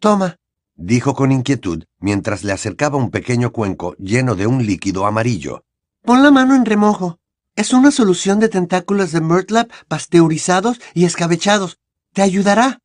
[0.00, 0.38] Toma,
[0.74, 5.64] dijo con inquietud mientras le acercaba un pequeño cuenco lleno de un líquido amarillo.
[6.02, 7.18] Pon la mano en remojo.
[7.56, 11.78] Es una solución de tentáculos de Murtlap pasteurizados y escabechados.
[12.12, 12.80] Te ayudará.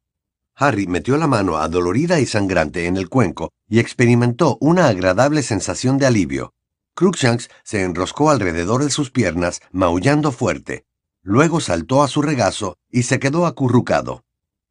[0.56, 5.98] Harry metió la mano adolorida y sangrante en el cuenco y experimentó una agradable sensación
[5.98, 6.54] de alivio.
[6.96, 10.86] Cruikshanks se enroscó alrededor de sus piernas, maullando fuerte.
[11.30, 14.26] Luego saltó a su regazo y se quedó acurrucado.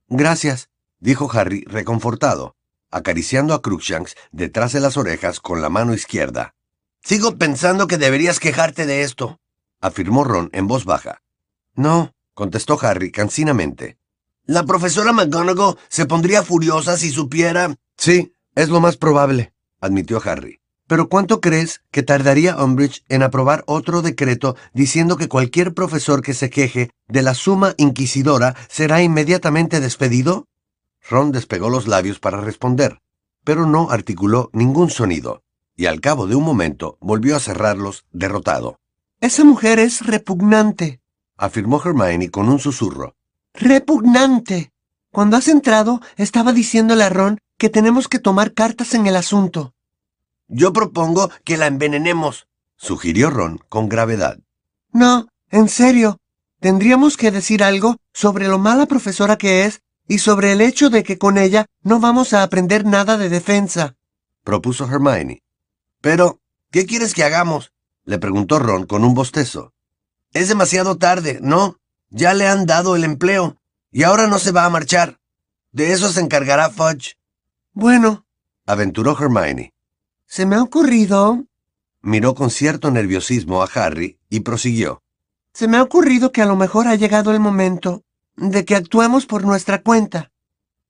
[0.09, 2.57] Gracias, dijo Harry reconfortado,
[2.91, 6.57] acariciando a Cruikshanks detrás de las orejas con la mano izquierda.
[7.01, 9.39] Sigo pensando que deberías quejarte de esto,
[9.81, 11.23] afirmó Ron en voz baja.
[11.77, 13.97] No, contestó Harry cansinamente.
[14.45, 17.77] La profesora McGonagall se pondría furiosa si supiera.
[17.97, 20.59] Sí, es lo más probable, admitió Harry.
[20.89, 26.35] Pero ¿cuánto crees que tardaría Umbridge en aprobar otro decreto diciendo que cualquier profesor que
[26.35, 30.47] se queje de la suma inquisidora será inmediatamente despedido?
[31.09, 32.99] Ron despegó los labios para responder,
[33.45, 35.43] pero no articuló ningún sonido
[35.79, 38.81] y al cabo de un momento volvió a cerrarlos derrotado.
[39.21, 41.01] Esa mujer es repugnante,
[41.37, 43.15] afirmó Hermione con un susurro.
[43.55, 44.73] Repugnante.
[45.13, 49.73] Cuando has entrado, estaba diciéndole a Ron que tenemos que tomar cartas en el asunto.
[50.49, 54.39] Yo propongo que la envenenemos, sugirió Ron con gravedad.
[54.93, 56.19] No, en serio.
[56.61, 61.05] Tendríamos que decir algo sobre lo mala profesora que es y sobre el hecho de
[61.05, 63.95] que con ella no vamos a aprender nada de defensa,
[64.43, 65.43] propuso Hermione.
[66.01, 66.41] Pero,
[66.73, 67.73] ¿qué quieres que hagamos?
[68.05, 69.75] le preguntó Ron con un bostezo.
[70.33, 71.77] Es demasiado tarde, ¿no?
[72.09, 73.59] Ya le han dado el empleo,
[73.93, 75.21] y ahora no se va a marchar.
[75.73, 77.19] De eso se encargará Fudge.
[77.73, 78.25] Bueno,
[78.65, 79.75] aventuró Hermione.
[80.29, 81.47] Se me ha ocurrido.
[82.03, 85.03] Miró con cierto nerviosismo a Harry y prosiguió.
[85.55, 88.03] Se me ha ocurrido que a lo mejor ha llegado el momento
[88.37, 90.31] de que actuemos por nuestra cuenta.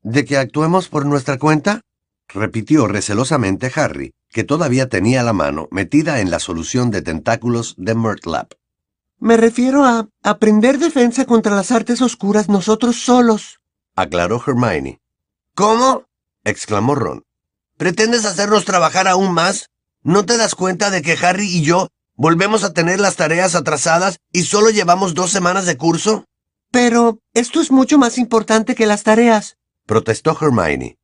[0.02, 1.82] ¿De que actuemos por nuestra cuenta?
[2.26, 7.94] repitió recelosamente Harry, que todavía tenía la mano metida en la solución de tentáculos de
[7.94, 8.52] Murtlap.
[9.20, 13.60] Me refiero a aprender defensa contra las artes oscuras nosotros solos,
[13.94, 15.00] aclaró Hermione.
[15.54, 16.04] ¿Cómo?
[16.44, 17.24] exclamó Ron.
[17.78, 19.70] ¿Pretendes hacernos trabajar aún más?
[20.02, 24.18] ¿No te das cuenta de que Harry y yo volvemos a tener las tareas atrasadas
[24.32, 26.24] y solo llevamos dos semanas de curso?
[26.72, 30.98] Pero esto es mucho más importante que las tareas, protestó Hermione.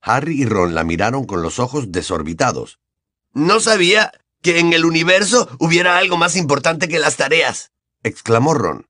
[0.00, 2.80] Harry y Ron la miraron con los ojos desorbitados.
[3.34, 4.10] No sabía
[4.40, 8.86] que en el universo hubiera algo más importante que las tareas, exclamó Ron.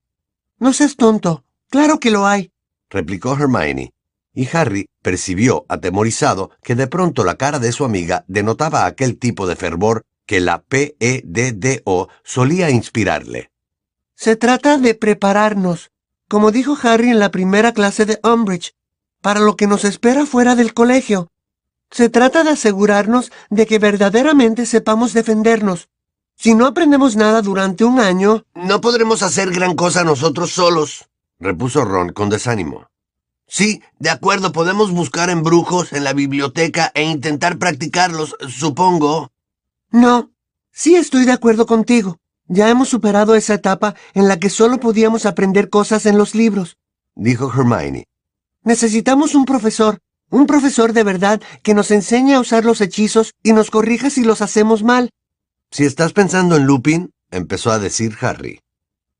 [0.59, 1.43] No seas tonto.
[1.69, 2.53] Claro que lo hay,
[2.89, 3.93] replicó Hermione.
[4.37, 9.47] Y Harry percibió, atemorizado, que de pronto la cara de su amiga denotaba aquel tipo
[9.47, 13.49] de fervor que la PEDDO solía inspirarle.
[14.13, 15.89] Se trata de prepararnos,
[16.29, 18.75] como dijo Harry en la primera clase de Umbridge,
[19.23, 21.31] para lo que nos espera fuera del colegio.
[21.89, 25.89] Se trata de asegurarnos de que verdaderamente sepamos defendernos.
[26.35, 28.45] Si no aprendemos nada durante un año...
[28.53, 31.09] No podremos hacer gran cosa nosotros solos,
[31.39, 32.87] repuso Ron con desánimo.
[33.47, 39.31] Sí, de acuerdo, podemos buscar embrujos en la biblioteca e intentar practicarlos, supongo.
[39.89, 40.31] No,
[40.71, 42.17] sí estoy de acuerdo contigo.
[42.49, 46.77] Ya hemos superado esa etapa en la que solo podíamos aprender cosas en los libros,
[47.15, 48.05] dijo Hermione.
[48.63, 53.53] Necesitamos un profesor, un profesor de verdad que nos enseñe a usar los hechizos y
[53.53, 55.09] nos corrija si los hacemos mal.
[55.71, 58.61] Si estás pensando en Lupin, empezó a decir Harry.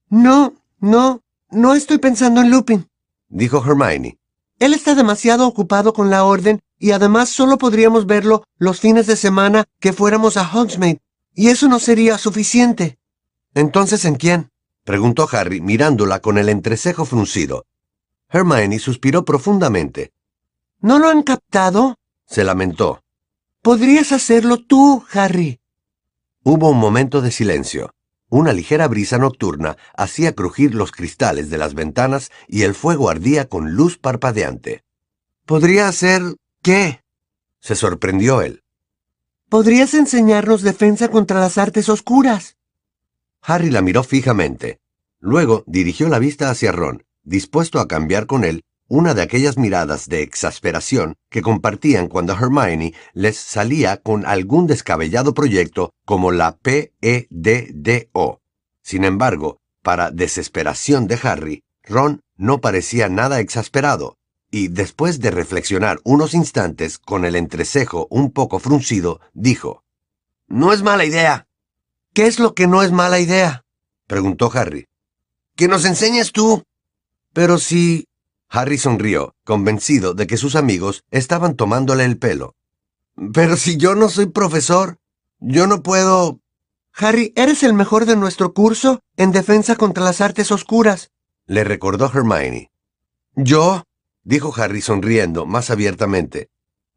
[0.09, 2.87] No, no, no estoy pensando en Lupin,
[3.29, 4.17] dijo Hermione.
[4.59, 9.15] Él está demasiado ocupado con la orden y además solo podríamos verlo los fines de
[9.15, 11.01] semana que fuéramos a Hogsmeade,
[11.33, 12.97] y eso no sería suficiente.
[13.53, 14.49] Entonces, ¿en quién?
[14.83, 17.65] preguntó Harry mirándola con el entrecejo fruncido.
[18.29, 20.11] Hermione suspiró profundamente.
[20.79, 21.95] ¿No lo han captado?
[22.25, 23.03] se lamentó.
[23.61, 25.59] Podrías hacerlo tú, Harry.
[26.43, 27.93] Hubo un momento de silencio.
[28.29, 33.47] Una ligera brisa nocturna hacía crujir los cristales de las ventanas y el fuego ardía
[33.47, 34.83] con luz parpadeante.
[35.45, 36.21] ¿Podría ser
[36.61, 37.01] qué?
[37.61, 38.63] Se sorprendió él.
[39.49, 42.57] Podrías enseñarnos defensa contra las artes oscuras.
[43.41, 44.79] Harry la miró fijamente.
[45.19, 50.07] Luego dirigió la vista hacia Ron, dispuesto a cambiar con él una de aquellas miradas
[50.07, 58.41] de exasperación que compartían cuando Hermione les salía con algún descabellado proyecto como la PEDDO.
[58.81, 64.17] Sin embargo, para desesperación de Harry, Ron no parecía nada exasperado,
[64.49, 69.83] y después de reflexionar unos instantes con el entrecejo un poco fruncido, dijo,
[70.47, 71.47] No es mala idea.
[72.13, 73.65] ¿Qué es lo que no es mala idea?
[74.07, 74.85] preguntó Harry.
[75.55, 76.63] Que nos enseñes tú.
[77.33, 78.06] Pero si
[78.49, 82.55] Harry sonrió, convencido de que sus amigos estaban tomándole el pelo.
[83.33, 84.97] Pero si yo no soy profesor,
[85.39, 86.39] yo no puedo...
[86.93, 91.11] Harry, eres el mejor de nuestro curso en defensa contra las artes oscuras,
[91.45, 92.71] le recordó Hermione.
[93.35, 93.83] ¿Yo?
[94.23, 96.49] dijo Harry sonriendo más abiertamente.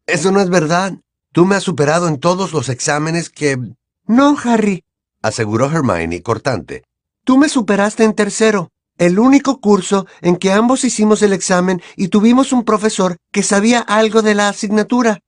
[0.05, 0.97] Eso no es verdad.
[1.31, 3.57] Tú me has superado en todos los exámenes que...
[4.05, 4.83] No, Harry,
[5.21, 6.83] aseguró Hermione cortante.
[7.23, 8.71] Tú me superaste en tercero
[9.01, 13.79] el único curso en que ambos hicimos el examen y tuvimos un profesor que sabía
[13.79, 15.21] algo de la asignatura.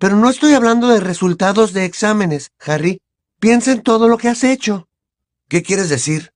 [0.00, 3.00] Pero no estoy hablando de resultados de exámenes, Harry.
[3.38, 4.88] Piensa en todo lo que has hecho.
[5.48, 6.32] ¿Qué quieres decir?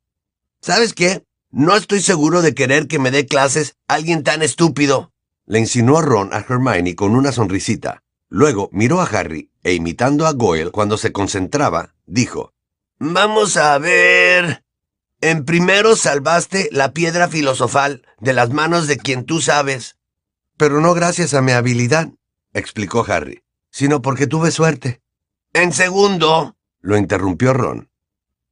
[0.61, 1.24] ¿Sabes qué?
[1.51, 5.11] No estoy seguro de querer que me dé clases alguien tan estúpido.
[5.45, 8.05] Le insinuó Ron a Hermione con una sonrisita.
[8.28, 12.53] Luego miró a Harry e imitando a Goyle cuando se concentraba, dijo,
[13.01, 14.26] Vamos a ver.
[15.21, 19.97] En primero salvaste la piedra filosofal de las manos de quien tú sabes.
[20.57, 22.11] Pero no gracias a mi habilidad,
[22.53, 25.01] explicó Harry, sino porque tuve suerte.
[25.53, 27.89] En segundo, lo interrumpió Ron.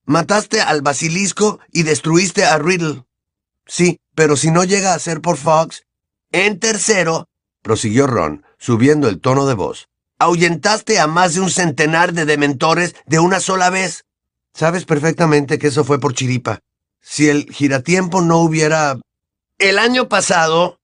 [0.07, 3.05] Mataste al basilisco y destruiste a Riddle.
[3.67, 5.85] Sí, pero si no llega a ser por Fox.
[6.33, 7.29] En tercero,
[7.63, 9.89] prosiguió Ron, subiendo el tono de voz.
[10.19, 14.05] Ahuyentaste a más de un centenar de dementores de una sola vez.
[14.55, 16.61] Sabes perfectamente que eso fue por chiripa.
[17.01, 19.01] Si el giratiempo no hubiera...
[19.59, 20.79] El año pasado,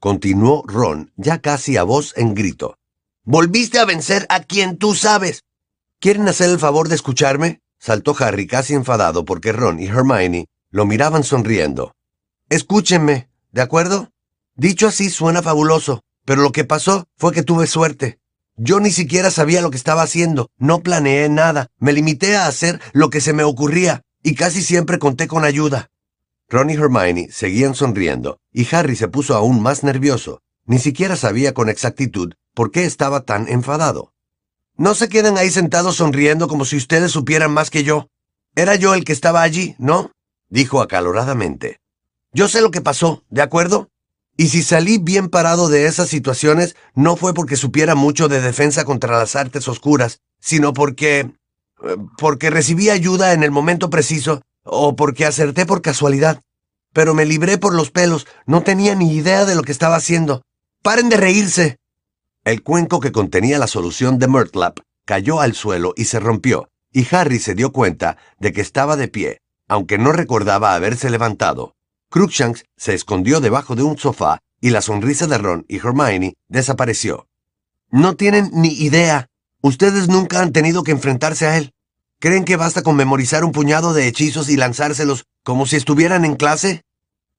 [0.00, 2.76] continuó Ron, ya casi a voz en grito,
[3.22, 5.44] volviste a vencer a quien tú sabes.
[6.00, 7.60] ¿Quieren hacer el favor de escucharme?
[7.78, 11.94] saltó Harry casi enfadado porque Ron y Hermione lo miraban sonriendo.
[12.48, 14.10] Escúchenme, ¿de acuerdo?
[14.56, 18.18] Dicho así suena fabuloso, pero lo que pasó fue que tuve suerte.
[18.56, 22.80] Yo ni siquiera sabía lo que estaba haciendo, no planeé nada, me limité a hacer
[22.92, 25.90] lo que se me ocurría, y casi siempre conté con ayuda.
[26.48, 30.40] Ron y Hermione seguían sonriendo, y Harry se puso aún más nervioso.
[30.66, 34.12] Ni siquiera sabía con exactitud por qué estaba tan enfadado.
[34.76, 38.08] No se quedan ahí sentados sonriendo como si ustedes supieran más que yo.
[38.54, 40.12] Era yo el que estaba allí, ¿no?
[40.48, 41.80] dijo acaloradamente.
[42.32, 43.90] Yo sé lo que pasó, ¿de acuerdo?
[44.36, 48.84] Y si salí bien parado de esas situaciones, no fue porque supiera mucho de defensa
[48.84, 51.30] contra las artes oscuras, sino porque...
[51.82, 56.40] Eh, porque recibí ayuda en el momento preciso, o porque acerté por casualidad.
[56.92, 60.42] Pero me libré por los pelos, no tenía ni idea de lo que estaba haciendo.
[60.82, 61.78] ¡Paren de reírse!
[62.44, 67.06] El cuenco que contenía la solución de Murtlap cayó al suelo y se rompió, y
[67.14, 71.74] Harry se dio cuenta de que estaba de pie, aunque no recordaba haberse levantado.
[72.14, 77.26] Cruikshanks se escondió debajo de un sofá y la sonrisa de Ron y Hermione desapareció.
[77.90, 79.26] No tienen ni idea.
[79.62, 81.72] Ustedes nunca han tenido que enfrentarse a él.
[82.20, 86.36] ¿Creen que basta con memorizar un puñado de hechizos y lanzárselos como si estuvieran en
[86.36, 86.84] clase?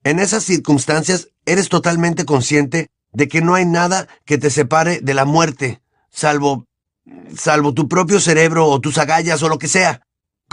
[0.03, 5.13] En esas circunstancias eres totalmente consciente de que no hay nada que te separe de
[5.13, 5.80] la muerte,
[6.11, 6.65] salvo
[7.34, 10.05] salvo tu propio cerebro o tus agallas o lo que sea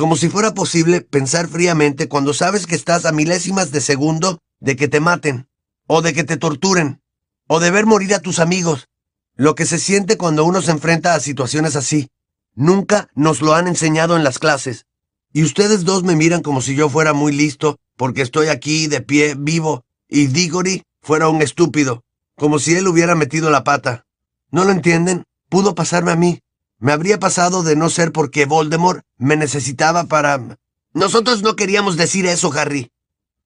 [0.02, 4.74] como si fuera posible pensar fríamente cuando sabes que estás a milésimas de segundo de
[4.74, 5.46] que te maten,
[5.86, 7.00] o de que te torturen,
[7.46, 8.88] o de ver morir a tus amigos.
[9.36, 12.10] Lo que se siente cuando uno se enfrenta a situaciones así.
[12.56, 14.86] Nunca nos lo han enseñado en las clases.
[15.32, 19.02] Y ustedes dos me miran como si yo fuera muy listo, porque estoy aquí de
[19.02, 22.02] pie, vivo, y Diggory fuera un estúpido,
[22.34, 24.04] como si él hubiera metido la pata.
[24.50, 25.22] ¿No lo entienden?
[25.48, 26.40] Pudo pasarme a mí.
[26.82, 30.58] Me habría pasado de no ser porque Voldemort me necesitaba para...
[30.92, 32.90] Nosotros no queríamos decir eso, Harry.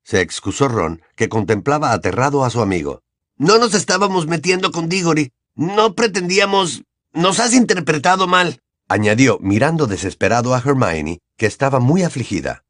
[0.05, 3.03] Se excusó Ron, que contemplaba aterrado a su amigo.
[3.37, 5.34] No nos estábamos metiendo con Diggory.
[5.55, 6.84] No pretendíamos...
[7.12, 8.62] Nos has interpretado mal.
[8.89, 12.64] Añadió, mirando desesperado a Hermione, que estaba muy afligida.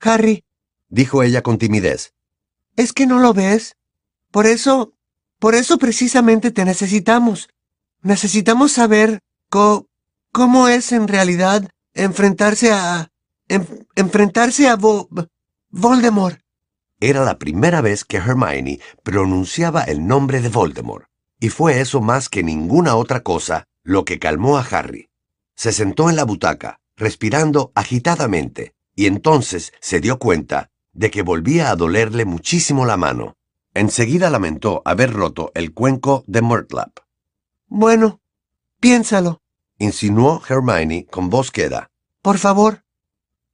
[0.00, 0.44] Harry,
[0.88, 2.14] dijo ella con timidez.
[2.76, 3.76] ¿Es que no lo ves?
[4.30, 4.94] Por eso...
[5.38, 7.50] Por eso precisamente te necesitamos.
[8.00, 9.86] Necesitamos saber co
[10.36, 13.08] ¿Cómo es en realidad enfrentarse a...
[13.48, 14.76] enfrentarse a
[15.70, 16.38] Voldemort.
[17.00, 21.06] Era la primera vez que Hermione pronunciaba el nombre de Voldemort,
[21.40, 25.08] y fue eso más que ninguna otra cosa lo que calmó a Harry.
[25.54, 31.70] Se sentó en la butaca, respirando agitadamente, y entonces se dio cuenta de que volvía
[31.70, 33.38] a dolerle muchísimo la mano.
[33.72, 36.98] Enseguida lamentó haber roto el cuenco de Murtlap.
[37.68, 38.20] Bueno,
[38.80, 39.40] piénsalo,
[39.78, 41.90] insinuó Hermione con voz queda.
[42.22, 42.84] Por favor.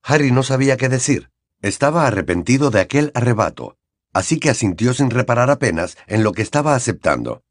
[0.02, 1.30] Harry no sabía qué decir.
[1.60, 3.76] Estaba arrepentido de aquel arrebato,
[4.12, 7.42] así que asintió sin reparar apenas en lo que estaba aceptando.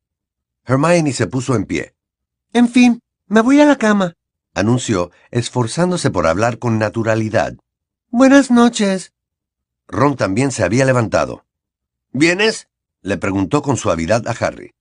[0.66, 1.96] Hermione se puso en pie.
[2.54, 4.16] En fin, me voy a la cama,
[4.54, 7.54] anunció, esforzándose por hablar con naturalidad.
[8.10, 9.14] Buenas noches.
[9.88, 11.46] Ron también se había levantado.
[12.12, 12.68] ¿Vienes?
[13.02, 14.74] le preguntó con suavidad a Harry.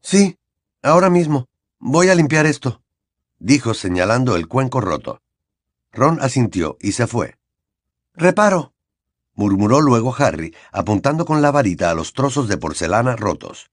[0.00, 0.38] Sí,
[0.82, 1.46] ahora mismo.
[1.78, 2.82] Voy a limpiar esto,
[3.40, 5.20] dijo señalando el cuenco roto.
[5.92, 7.36] Ron asintió y se fue.
[8.14, 8.72] Reparo,
[9.34, 13.70] murmuró luego Harry, apuntando con la varita a los trozos de porcelana rotos.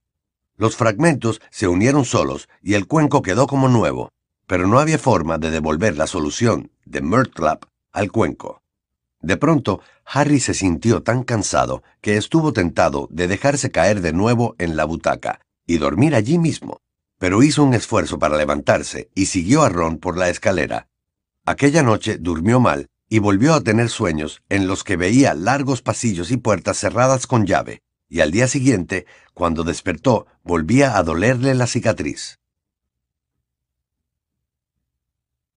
[0.56, 4.10] Los fragmentos se unieron solos y el cuenco quedó como nuevo,
[4.48, 8.64] pero no había forma de devolver la solución de Murtlap al cuenco.
[9.22, 14.56] De pronto, Harry se sintió tan cansado que estuvo tentado de dejarse caer de nuevo
[14.58, 16.80] en la butaca y dormir allí mismo,
[17.20, 20.88] pero hizo un esfuerzo para levantarse y siguió a Ron por la escalera.
[21.46, 26.32] Aquella noche durmió mal y volvió a tener sueños en los que veía largos pasillos
[26.32, 31.68] y puertas cerradas con llave, y al día siguiente, cuando despertó, volvía a dolerle la
[31.68, 32.40] cicatriz.